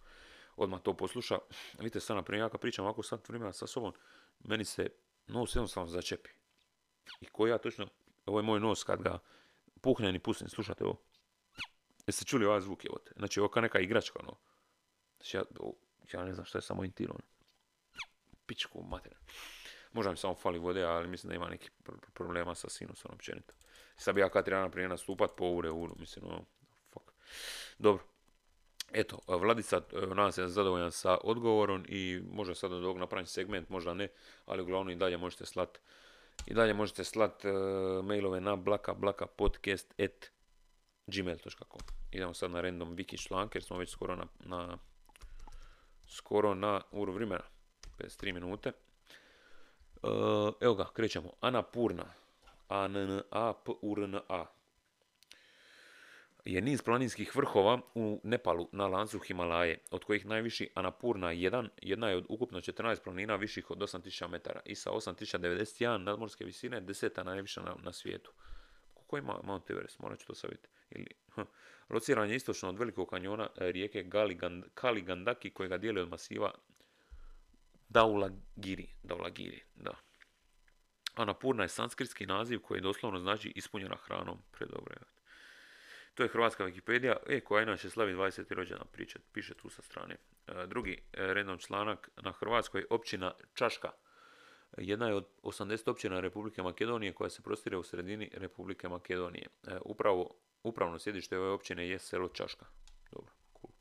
[0.55, 1.37] odmah to posluša.
[1.77, 3.93] Vidite sad, na primjer, ja kad pričam ovako sad vremena sa sobom,
[4.39, 4.89] meni se
[5.27, 6.29] nos jednostavno začepi.
[7.21, 7.87] I koji ja točno,
[8.25, 9.19] ovo je moj nos kad ga
[9.81, 11.01] puhnem i pustim, slušate ovo.
[12.07, 13.11] Jeste čuli ovaj zvuk, evo te.
[13.17, 14.37] Znači, ovo kao neka igračka, ono.
[15.17, 15.43] Znači, ja,
[16.13, 17.21] ja ne znam što je samo intilon.
[18.45, 19.13] Pičku mater.
[19.93, 21.69] Možda mi samo fali vode, ali mislim da ima neki
[22.13, 23.53] problema sa sinusom općenito.
[23.97, 26.45] Sad bi ja kad treba naprimjer nastupat po ure uru, mislim, ono,
[26.93, 27.11] fuck.
[27.77, 28.03] Dobro.
[28.93, 33.93] Eto, Vladica, nadam se zadovoljan sa odgovorom i možda sad od ovog napravim segment, možda
[33.93, 34.07] ne,
[34.45, 35.79] ali uglavnom i dalje možete slat
[36.45, 40.31] i dalje možete slat uh, mailove na blaka blaka podcast at
[41.07, 41.81] gmail.com.
[42.11, 44.77] Idemo sad na random wiki članke jer smo već skoro na, na
[46.11, 47.43] skoro na uru vremena,
[47.97, 48.71] 53 minute.
[50.03, 51.31] Uh, evo ga, krećemo.
[51.41, 52.05] Anapurna.
[52.69, 54.45] A n n a p u r n a
[56.45, 62.09] je niz planinskih vrhova u Nepalu na lancu Himalaje, od kojih najviši Anapurna 1, jedna
[62.09, 67.23] je od ukupno 14 planina viših od 8000 metara i sa 8091 nadmorske visine, deseta
[67.23, 68.31] najviša na, svijetu.
[68.93, 70.69] Koliko ima Mount Everest, morat ću to savjeti.
[70.91, 71.20] Ili.
[71.89, 74.09] Lociran je istočno od velikog kanjona e, rijeke
[74.73, 76.51] Kaligandaki kojega dijeli od masiva
[77.89, 78.87] Daulagiri.
[79.03, 79.91] Daulagiri, da.
[81.15, 84.37] Anapurna je sanskritski naziv koji doslovno znači ispunjena hranom.
[84.51, 84.95] Predobro
[86.13, 88.53] To je hrvatska Wikipedia, e, koja inače slavi 20.
[88.53, 90.17] rođena priče, piše tu sa strane.
[90.47, 93.91] E, drugi e, redom članak na Hrvatskoj, općina Čaška.
[94.77, 99.47] Jedna je od 80 općina Republike Makedonije koja se prostire u sredini Republike Makedonije.
[99.81, 102.65] Upravo Upravno sjedište ove općine je selo Čaška.
[103.11, 103.31] Dobro,
[103.61, 103.71] cool.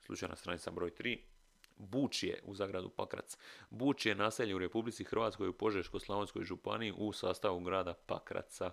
[0.00, 1.18] Slučajna stranica broj 3.
[1.76, 3.36] Buč je u zagradu Pakrac.
[3.70, 8.70] Buč je naselje u Republici Hrvatskoj u Požeško-Slavonskoj županiji u sastavu grada Pakraca.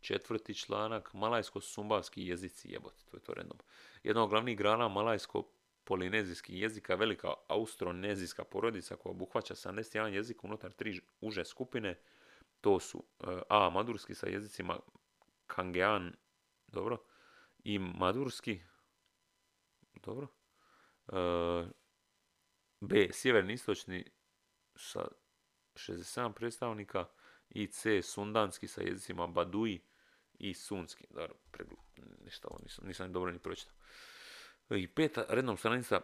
[0.00, 3.58] Četvrti članak, malajsko-sumbavski jezici, jebot, to je to redom.
[4.02, 11.00] Jedna od glavnih grana malajsko-polinezijskih jezika, velika austronezijska porodica koja obuhvaća 71 jezik unutar tri
[11.20, 11.96] uže skupine,
[12.64, 13.70] To su e, A.
[13.70, 14.78] Madurski sa jezicima
[15.46, 16.12] Kangean,
[16.74, 16.98] dobro,
[17.64, 18.60] i Madurski,
[20.02, 20.28] dobro,
[21.08, 21.68] e,
[22.80, 23.08] B.
[23.12, 24.04] Sjeverni istočni
[24.76, 25.08] sa
[25.74, 27.06] 67 predstavnika
[27.50, 28.02] i C.
[28.02, 29.80] Sundanski sa jezicima Badui
[30.38, 31.06] i Sunski.
[31.10, 31.34] Dobro,
[32.24, 33.74] ništa ovo nisam, nisam dobro ni pročitao.
[34.70, 36.00] I peta rednom stranica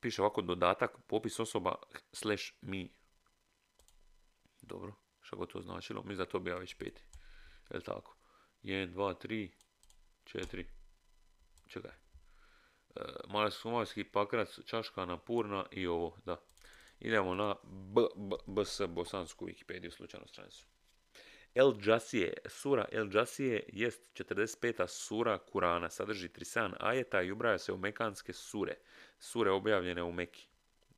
[0.00, 1.74] piše ovako dodatak, popis osoba
[2.12, 2.92] slash mi.
[4.62, 7.02] Dobro, što god to značilo, mislim da to bi ja već peti.
[7.70, 8.16] Je li tako?
[8.62, 9.50] 1, 2, 3,
[10.24, 10.64] 4,
[11.68, 11.90] čekaj.
[11.90, 13.00] E,
[13.64, 16.40] Malijski pakrac, čaška napurna i ovo, da.
[17.00, 20.66] Idemo na B, B, BS, bosansku Wikipediju, slučajnu stranicu.
[21.54, 24.86] El Jasije, sura El Jasije jest 45.
[24.86, 28.74] sura Kurana, sadrži 37 ajeta i ubraja se u mekanske sure,
[29.18, 30.48] sure objavljene u Meki.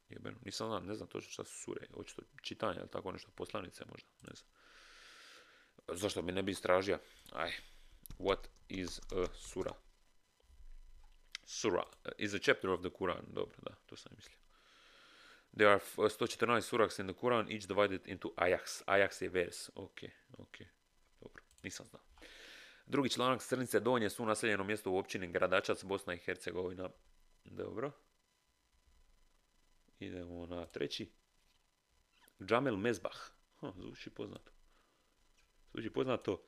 [0.09, 3.85] Jebeno, nisam znam, ne znam točno šta su sure, očito čitanje ili tako nešto, poslanice
[3.91, 4.51] možda, ne znam.
[5.99, 6.99] Zašto bi ne bi istražio?
[7.33, 7.53] Aj,
[8.19, 9.73] what is a sura?
[11.45, 11.85] Sura
[12.19, 14.37] is a chapter of the Quran, dobro, da, to sam mislio.
[15.57, 18.83] There are 114 suraks in the Quran, each divided into ayaks.
[18.87, 19.71] Ayaks je vers.
[19.75, 20.03] Ok,
[20.39, 20.59] ok.
[21.21, 22.03] Dobro, nisam znao.
[22.87, 26.89] Drugi članak Crnice Donje su naseljeno mjesto u općini Gradačac, Bosna i Hercegovina.
[27.45, 27.93] Dobro.
[29.99, 31.11] Idemo na treći.
[32.43, 33.17] Džamel Mezbah.
[33.61, 34.53] Ha, zvuči poznato.
[35.73, 36.43] Zvuči poznato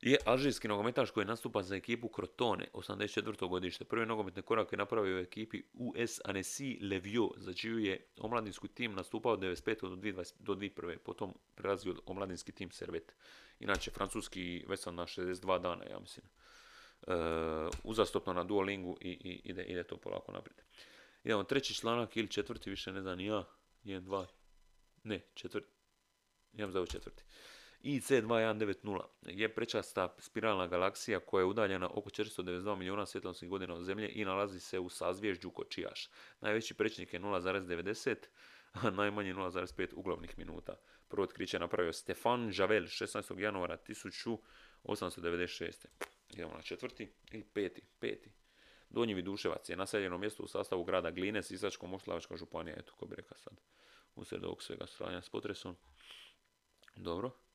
[0.00, 3.48] je alžirski nogometaš koji nastupa za ekipu Crotone, 84.
[3.48, 3.84] godište.
[3.84, 8.94] Prvi nogometni korak je napravio u ekipi US Annecy Levio, za čiju je omladinski tim
[8.94, 9.80] nastupao od 95.
[9.80, 10.32] do 2021.
[10.38, 10.98] do 2001.
[10.98, 13.14] Potom prelazio omladinski tim Servet.
[13.60, 16.26] Inače, francuski već na 62 dana, ja mislim.
[17.06, 17.12] E,
[17.84, 20.62] uzastopno na Duolingu i, i ide, ide to polako naprijed.
[21.24, 23.44] Idemo treći članak ili četvrti, više ne znam ja.
[23.84, 24.26] Jedan, dva,
[25.04, 25.68] ne, četvrti.
[26.52, 27.22] Imam za četvrti.
[27.84, 34.08] IC2190 je prečasta spiralna galaksija koja je udaljena oko 492 milijuna svjetlosnih godina od Zemlje
[34.08, 36.10] i nalazi se u sazvježđu Kočijaš.
[36.40, 38.16] Najveći prečnik je 0,90,
[38.72, 40.76] a najmanji 0,5 uglavnih minuta.
[41.08, 43.38] Prvo otkriće napravio Stefan Javel 16.
[43.38, 45.86] januara 1896.
[46.28, 48.32] Idemo na četvrti ili peti, peti.
[48.90, 53.38] Donji Viduševac je naseljeno mjesto u sastavu grada Gline, Sisačko-Moslavačka županija, eto ko bi rekao
[53.38, 53.60] sad,
[54.14, 55.76] usred ovog svega stranja s potresom.
[56.96, 57.47] Dobro.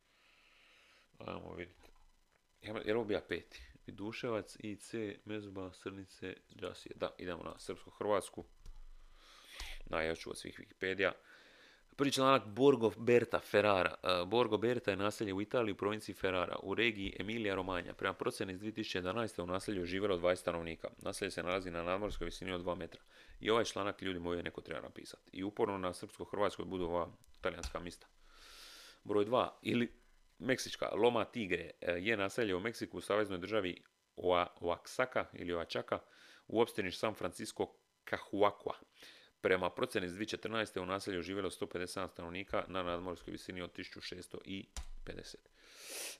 [1.26, 1.89] Ajmo vidjeti.
[2.61, 3.61] Jel ovo ja peti?
[3.86, 4.93] Viduševac, IC,
[5.26, 6.93] Mezba, Srnice, Džasije.
[6.95, 8.43] Da, idemo na srpsko-hrvatsku.
[9.86, 11.11] Najjaču od svih Wikipedija.
[11.95, 13.95] Prvi članak Borgo Berta, Ferrara.
[14.03, 17.93] E, Borgo Berta je naselje u Italiji u provinciji Ferrara, u regiji Emilia Romagna.
[17.93, 19.41] Prema procjeni iz 2011.
[19.41, 20.88] u naselju živjelo 20 stanovnika.
[21.01, 23.01] Naselje se nalazi na nadmorskoj visini od 2 metra.
[23.39, 25.30] I ovaj članak ljudi moji neko treba napisati.
[25.34, 27.09] I uporno na srpsko-hrvatskoj budu ova
[27.41, 28.07] talijanska mista.
[29.03, 29.49] Broj 2.
[29.61, 30.03] Ili
[30.39, 33.81] Meksička Loma Tigre e, je naselje u Meksiku u saveznoj državi
[34.15, 35.99] Oaxaca ili Oaxaca
[36.47, 37.67] u opštini San Francisco
[38.09, 38.75] Cahuacua.
[39.41, 40.79] Prema procjeni iz 2014.
[40.79, 45.36] u naselju živjelo 157 stanovnika na nadmorskoj visini od 1650.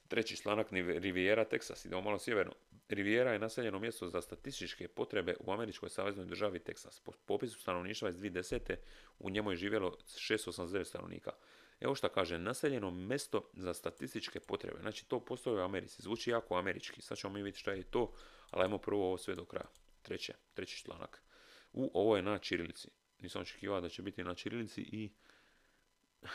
[0.08, 1.86] Treći članak Riviera, Texas.
[1.86, 2.54] Idemo malo sjeverno.
[2.90, 7.02] Riviera je naseljeno mjesto za statističke potrebe u američkoj saveznoj državi Texas.
[7.04, 8.76] Po popisu stanovništva iz 2010.
[9.20, 11.32] u njemu je živjelo 689 stanovnika.
[11.84, 14.80] Evo što kaže, naseljeno mjesto za statističke potrebe.
[14.82, 16.02] Znači to postoji u Americi.
[16.02, 17.02] Zvuči jako američki.
[17.02, 18.14] Sad ćemo mi vidjeti šta je to,
[18.50, 19.70] ali ajmo prvo ovo sve do kraja.
[20.02, 21.24] Treće, treći članak.
[21.74, 22.88] U, ovo je na čirilici.
[23.20, 25.14] Nisam očekivao da će biti na čirilici i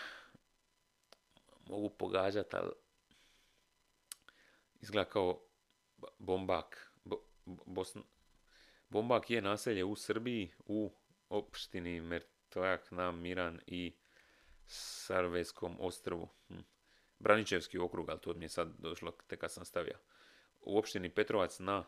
[1.71, 2.71] mogu pogađati, ali
[4.81, 5.41] izgleda kao
[6.19, 6.93] Bombak.
[8.89, 10.93] Bombak je naselje u Srbiji, u
[11.29, 13.97] opštini Mertojak, Nam, Miran i
[14.69, 16.29] Sarvejskom ostrvu.
[16.49, 16.61] Hm.
[17.19, 19.99] Braničevski okrug, ali to mi je sad došlo tek kad sam stavio.
[20.61, 21.85] U opštini Petrovac na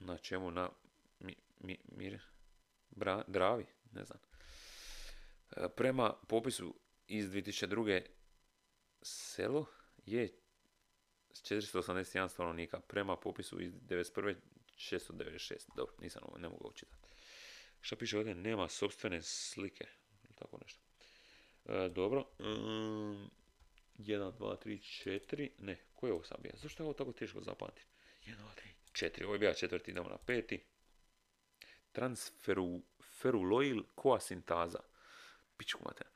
[0.00, 0.50] na čemu?
[0.50, 0.70] Na
[1.20, 2.20] mi, mi, mir,
[2.90, 4.18] bra, Dravi, ne znam.
[5.56, 6.74] E, prema popisu
[7.06, 8.02] iz 2002.
[9.02, 9.66] selo
[10.06, 10.32] je
[11.30, 12.80] 481 stanovnika.
[12.80, 14.34] Prema popisu iz 1991.
[14.78, 15.68] 696.
[15.76, 17.08] Dobro, nisam ovo, ne mogu učitati.
[17.80, 18.34] Šta piše ovdje?
[18.34, 19.86] Nema sobstvene slike.
[20.34, 20.87] Tako nešto.
[21.68, 22.24] E, dobro.
[22.38, 23.28] 1,
[23.98, 25.50] 2, 3, 4.
[25.58, 26.52] Ne, koji je ovo sam bio?
[26.54, 27.86] Zašto je ovo tako teško zapamtiti?
[28.26, 28.36] 1, 2,
[28.92, 29.24] 3, 4.
[29.24, 30.64] Ovo je bio četvrti, idemo na peti.
[31.92, 34.78] Transferuloil koasintaza.
[35.56, 36.06] Pičku mater.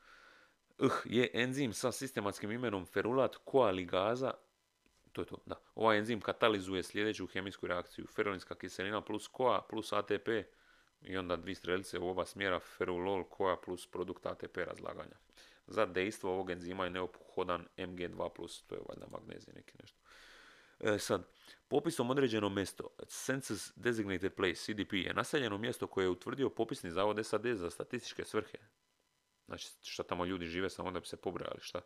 [0.79, 4.33] Uh, je enzim sa sistematskim imenom ferulat koaligaza.
[5.11, 5.61] To je to, da.
[5.75, 8.07] Ovaj enzim katalizuje sljedeću kemijsku reakciju.
[8.07, 10.27] Ferolinska kiselina plus koa plus ATP
[11.03, 15.15] i onda dvi strelice u oba smjera ferulol koja plus produkt ATP razlaganja.
[15.67, 19.99] Za dejstvo ovog enzima je neophodan MG2+, to je valjda magnezij neki nešto.
[20.79, 21.27] E, sad,
[21.67, 27.25] popisom određeno mjesto, Census Designated Place, CDP, je naseljeno mjesto koje je utvrdio popisni zavod
[27.25, 28.57] SAD za statističke svrhe.
[29.45, 31.81] Znači, šta tamo ljudi žive samo da bi se pobrali, šta?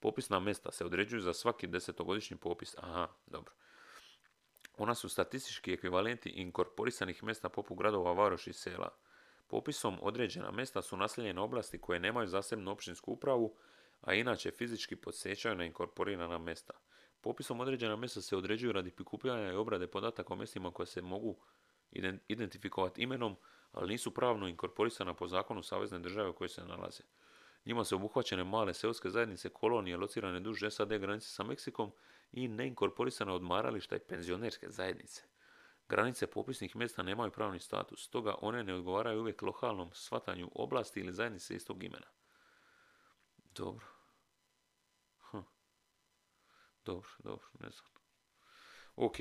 [0.00, 2.74] Popisna mjesta se određuju za svaki desetogodišnji popis.
[2.78, 3.52] Aha, dobro.
[4.76, 8.88] Ona su statistički ekvivalenti inkorporisanih mjesta poput gradova, varoši i sela.
[9.48, 13.56] Popisom određena mjesta su naseljene oblasti koje nemaju zasebnu općinsku upravu,
[14.00, 16.72] a inače fizički podsjećaju na inkorporirana mjesta.
[17.20, 21.36] Popisom određena mjesta se određuju radi prikupljanja i obrade podataka o mjestima koje se mogu
[22.28, 23.36] identifikovati imenom,
[23.72, 27.02] ali nisu pravno inkorporisana po zakonu savezne države u kojoj se nalaze.
[27.64, 31.92] Njima su obuhvaćene male seoske zajednice, kolonije locirane duž SAD granice sa Meksikom
[32.32, 35.22] i neinkorporisana odmarališta i penzionerske zajednice.
[35.88, 41.12] Granice popisnih mjesta nemaju pravni status, stoga one ne odgovaraju uvijek lokalnom shvatanju oblasti ili
[41.12, 42.06] zajednice istog imena.
[43.36, 43.86] Dobro.
[45.30, 45.38] Hm.
[46.84, 47.86] Dobro, dobro, ne znam.
[48.96, 49.16] Ok,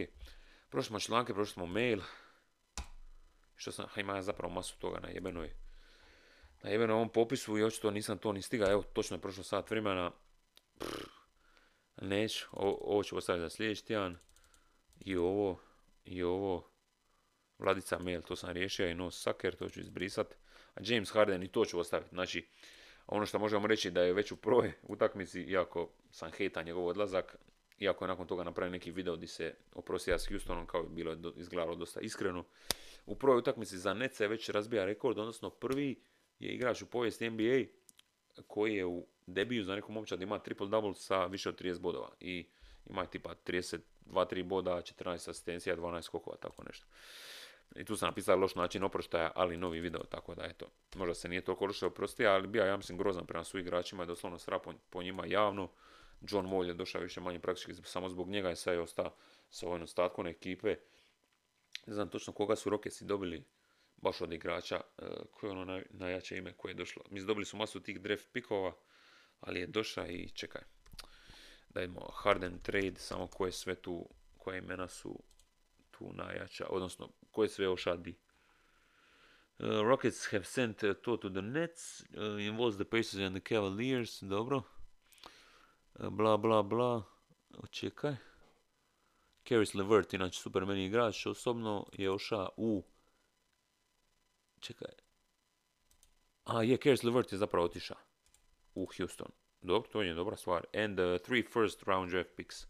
[0.70, 2.02] prošli smo članke, prošli smo mail.
[3.56, 5.66] Što sam, ima zapravo masu toga na jebenoj
[6.64, 8.72] na ovom popisu i očito nisam to ni stigao.
[8.72, 10.12] Evo, točno je prošlo sat vremena.
[12.02, 14.18] Neću, ovo ću ostaviti za sljedeći tjedan.
[15.00, 15.60] I ovo,
[16.06, 16.72] i ovo.
[17.60, 20.36] Vladica mail, to sam riješio i no sucker, to ću izbrisat.
[20.76, 22.10] A James Harden i to ću ostaviti.
[22.10, 22.48] Znači,
[23.08, 27.38] ono što možemo reći da je već u prvoj utakmici, iako sam hejta njegov odlazak,
[27.80, 31.34] iako je nakon toga napravio neki video gdje se oprostio s Houstonom, kao je bilo
[31.36, 32.46] izgledalo dosta iskreno.
[33.06, 36.02] U prvoj utakmici za Nece već razbija rekord, odnosno prvi
[36.40, 37.66] je igrač u povijesti NBA
[38.48, 42.10] koji je u debiju za neku momčad ima triple-double sa više od 30 bodova.
[42.20, 42.48] I
[42.90, 46.86] ima tipa 32-3 boda, 14 asistencija, 12 skokova, tako nešto.
[47.76, 50.66] I tu sam napisao loš način oproštaja, ali novi video, tako da eto,
[50.96, 54.08] možda se nije toliko loše oprostio, ali bio ja mislim grozan prema svojim igračima i
[54.08, 54.60] doslovno sra
[54.90, 55.70] po, njima javno.
[56.22, 59.16] John Wall je došao više manje praktički samo zbog njega i sad je ostao
[59.50, 60.76] sa ovim ostatkom ekipe.
[61.86, 63.44] Ne znam točno koga su Rocketsi dobili
[63.98, 67.04] baš od igrača uh, koje je ono najjače ime koje je došlo.
[67.10, 68.74] Mi dobili su masu tih draft pikova,
[69.40, 70.62] ali je došao i čekaj.
[71.70, 75.20] Da imamo Harden trade, samo koje sve tu, koje imena su
[75.92, 78.16] tu najjača, odnosno koje sve ošadi.
[79.60, 83.56] Uh, Rockets have sent uh, to to the Nets, uh, involves the Pacers and the
[83.56, 84.62] Cavaliers, dobro.
[86.00, 87.04] Bla bla bla,
[87.70, 88.16] čekaj.
[89.48, 92.84] Caris LeVert, inače super meni igrač, osobno je oša u
[94.60, 94.94] Čekaj.
[96.46, 97.98] A, je, Caris LeVert je zapravo otišao
[98.76, 99.32] u Houston.
[99.62, 100.66] Dobro, to je dobra stvar.
[100.74, 102.68] And uh, three first round draft picks.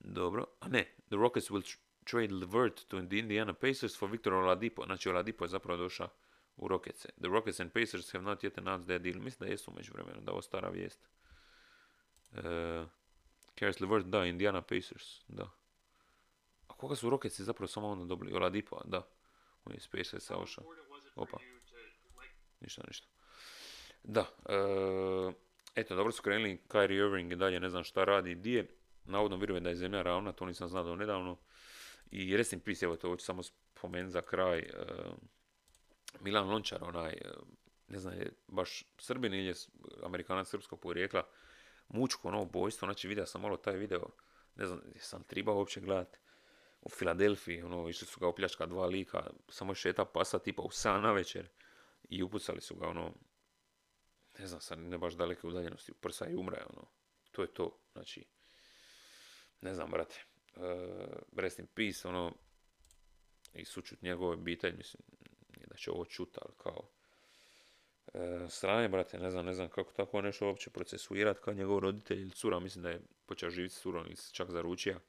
[0.00, 0.46] Dobro.
[0.60, 4.84] A ne, the Rockets will trade LeVert to the Indiana Pacers for Victor Oladipo.
[4.84, 6.08] Znači, Oladipo je zapravo došao
[6.56, 7.02] u Rockets.
[7.02, 9.24] The Rockets and Pacers have not yet announced their deal.
[9.24, 11.08] Mislim da jesu među vremenu, da ovo stara vijest.
[12.32, 12.38] Uh,
[13.58, 15.50] Caris LeVert, da, Indiana Pacers, da.
[16.68, 18.32] A koga su Rockets zapravo samo onda dobili?
[18.32, 19.08] Oladipo, da.
[19.64, 19.88] On je iz.
[21.16, 21.38] Opa.
[22.60, 23.11] Ništa, ništa.
[24.04, 25.32] Da, e,
[25.74, 28.66] eto, dobro su krenuli, Kyrie Irving i dalje ne znam šta radi, di je,
[29.04, 31.36] navodno vjeruje da je zemlja ravna, to nisam znao nedavno.
[32.10, 34.72] I rest peace, evo to ću samo spomenuti za kraj, e,
[36.20, 37.30] Milan Lončar, onaj, e,
[37.88, 39.54] ne znam, je baš Srbin ili je
[40.02, 41.22] Amerikanac srpskog porijekla,
[41.88, 44.06] mučko ono ubojstvo, znači vidio sam malo taj video,
[44.56, 46.18] ne znam, sam trebao uopće gledati
[46.82, 51.00] u Filadelfiji, ono, išli su ga opljačka dva lika, samo šeta pasa tipa u 7
[51.00, 51.48] na večer
[52.08, 53.12] i upucali su ga, ono,
[54.38, 56.86] ne znam, sad ne baš daleke udaljenosti, prsa i umre, ono,
[57.30, 58.24] to je to, znači,
[59.60, 60.24] ne znam, brate,
[60.56, 60.62] uh,
[61.36, 62.32] rest in peace, ono,
[63.54, 65.02] i sučut njegove obitelj, mislim,
[65.56, 66.88] nije da će ovo čuti, ali kao,
[68.06, 72.20] uh, strane, brate, ne znam, ne znam kako tako nešto uopće procesuirati kao njegov roditelj
[72.20, 75.00] ili cura, mislim da je počeo živjeti s curom ili čak zaručio.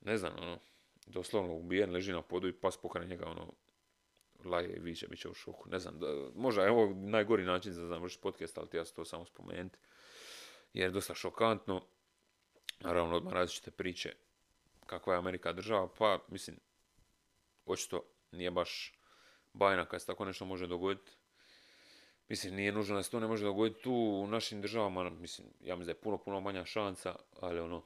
[0.00, 0.58] Ne znam, ono,
[1.06, 3.52] doslovno ubijen, leži na podu i pas pokraj njega, ono,
[4.48, 5.68] laje i viće, bit će u šoku.
[5.68, 9.04] Ne znam, da, možda je ovo najgori način za završiti podcast, ali ti ja to
[9.04, 9.78] samo spomenuti.
[10.74, 11.82] Jer je dosta šokantno.
[12.80, 14.14] Naravno, odmah različite priče
[14.86, 16.56] kakva je Amerika država, pa mislim,
[17.66, 18.98] očito nije baš
[19.52, 21.12] bajna kad se tako nešto može dogoditi.
[22.28, 25.76] Mislim, nije nužno da se to ne može dogoditi tu u našim državama, mislim, ja
[25.76, 27.82] mislim da je puno, puno manja šansa, ali ono,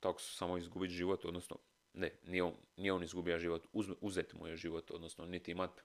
[0.00, 1.56] tako su samo izgubiti život, odnosno,
[1.98, 5.82] ne, nije on, nije on izgubio život, uz, uzet mu je život, odnosno niti imat,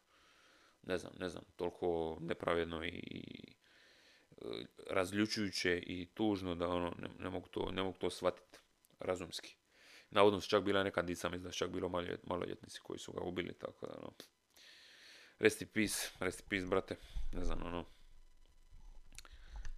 [0.83, 3.01] ne znam, ne znam, toliko nepravedno i
[4.31, 4.45] e,
[4.89, 8.59] razljučujuće i tužno da ono, ne, ne mogu to, ne mogu to shvatiti
[8.99, 9.55] razumski.
[10.09, 11.89] Navodno su čak bila neka dica, mislim da su čak bilo
[12.23, 14.13] maloljetnici koji su ga ubili, tako da ono,
[15.39, 16.95] rest in peace, rest in peace, brate,
[17.33, 17.85] ne znam, ono,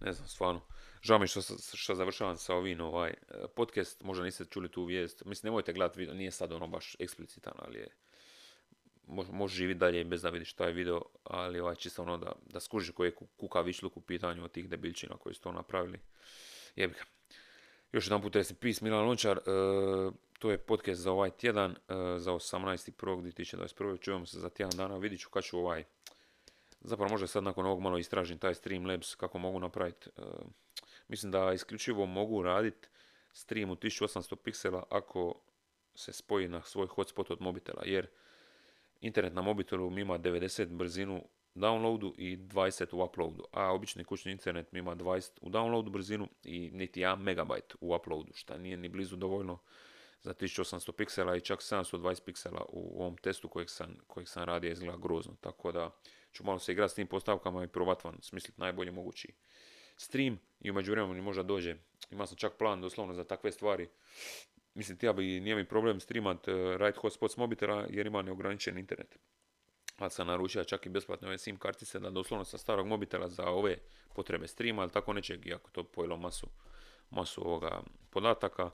[0.00, 0.60] ne znam, stvarno.
[1.06, 1.40] Žao mi što,
[1.74, 3.14] što završavam sa ovim ovaj
[3.54, 5.24] podcast, možda niste čuli tu vijest.
[5.24, 7.88] Mislim, nemojte gledati video, nije sad ono baš eksplicitan, ali je
[9.06, 12.60] može, živjeti dalje bez da vidiš šta je video, ali ovaj čisto ono da, da
[12.60, 15.98] skuži koji je kuka višluk u pitanju od tih debilčina koji su to napravili.
[16.76, 17.04] Jebika.
[17.92, 19.42] Još jedan put peace, Milan Lončar, e,
[20.38, 21.74] to je podcast za ovaj tjedan, e,
[22.18, 24.00] za 18.1.2021.
[24.00, 25.84] Čujemo se za tjedan dana, vidit ću kad ću ovaj,
[26.80, 30.10] zapravo možda sad nakon ovog malo istražim taj Streamlabs, kako mogu napraviti.
[30.16, 30.22] E,
[31.08, 32.88] mislim da isključivo mogu raditi
[33.32, 35.40] stream u 1800 piksela ako
[35.94, 38.06] se spoji na svoj hotspot od mobitela, jer
[39.00, 41.22] internet na mobitelu ima 90 brzinu
[41.54, 46.70] downloadu i 20 u uploadu, a obični kućni internet ima 20 u downloadu brzinu i
[46.70, 49.58] niti 1 megabajt u uploadu, što nije ni blizu dovoljno
[50.22, 54.70] za 1800 piksela i čak 720 piksela u ovom testu kojeg sam, kojeg sam radio
[54.70, 55.90] izgleda grozno, tako da
[56.32, 59.32] ću malo se igrati s tim postavkama i probat vam smisliti najbolji mogući
[59.96, 61.76] stream i umeđu vremenu možda dođe,
[62.10, 63.88] ima sam čak plan doslovno za takve stvari,
[64.74, 68.78] mislim, ja bi, nije mi problem streamat uh, Ride Hotspot s mobitela jer ima neograničen
[68.78, 69.18] internet.
[69.98, 73.50] Ali sam naručio čak i besplatne ove SIM kartice da doslovno sa starog mobitela za
[73.50, 73.78] ove
[74.14, 76.46] potrebe streama, ali tako nečeg, iako to pojelo masu,
[77.10, 78.70] masu ovoga podataka,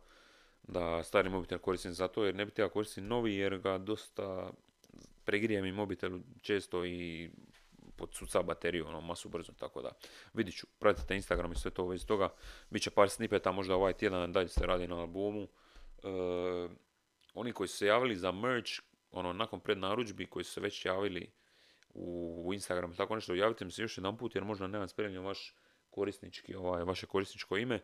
[0.62, 4.50] da stari mobitel koristim za to, jer ne bi ja koristim novi, jer ga dosta
[5.24, 7.30] pregrije mi mobitel često i
[8.02, 9.92] podsuca bateriju, ono, masu brzo, tako da.
[10.34, 12.32] Vidit ću, pratite Instagram i sve to u vezi toga,
[12.70, 16.70] bit će par snipeta, možda ovaj tjedan dalje se radi na albumu, uh,
[17.34, 18.72] oni koji su se javili za merch,
[19.10, 21.30] ono, nakon prednaručbi, koji su se već javili
[21.94, 25.24] u, u Instagram, tako nešto, javite mi se još jedan put, jer možda nemam spremljen
[25.24, 25.54] vaš
[25.90, 27.80] korisnički, ovaj, vaše korisničko ime,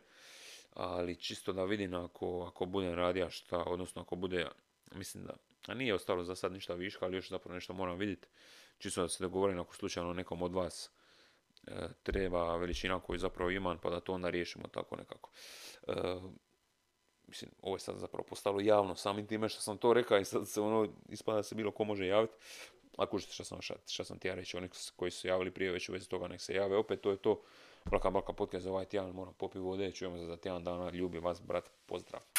[0.75, 4.47] ali čisto da vidim ako, ako budem radija šta, odnosno ako bude,
[4.95, 8.29] mislim da, a nije ostalo za sad ništa viška, ali još zapravo nešto moram vidjeti,
[8.79, 10.91] čisto da se dogovorim ako slučajno nekom od vas
[11.67, 15.31] e, treba veličina koju zapravo imam, pa da to onda riješimo tako nekako.
[15.89, 15.93] E,
[17.27, 20.49] mislim, ovo je sad zapravo postalo javno samim time što sam to rekao i sad
[20.49, 22.35] se ono, ispada se bilo ko može javiti.
[22.97, 25.93] Ako što sam, šta sam ti ja reći, oni koji su javili prije već u
[25.93, 27.43] vezi toga nek se jave, opet to je to.
[27.85, 31.19] Blaka Blaka podcast za ovaj tjedan, moram popiti vode, čujemo se za tjedan dana, ljubi
[31.19, 32.38] vas, brat, pozdrav.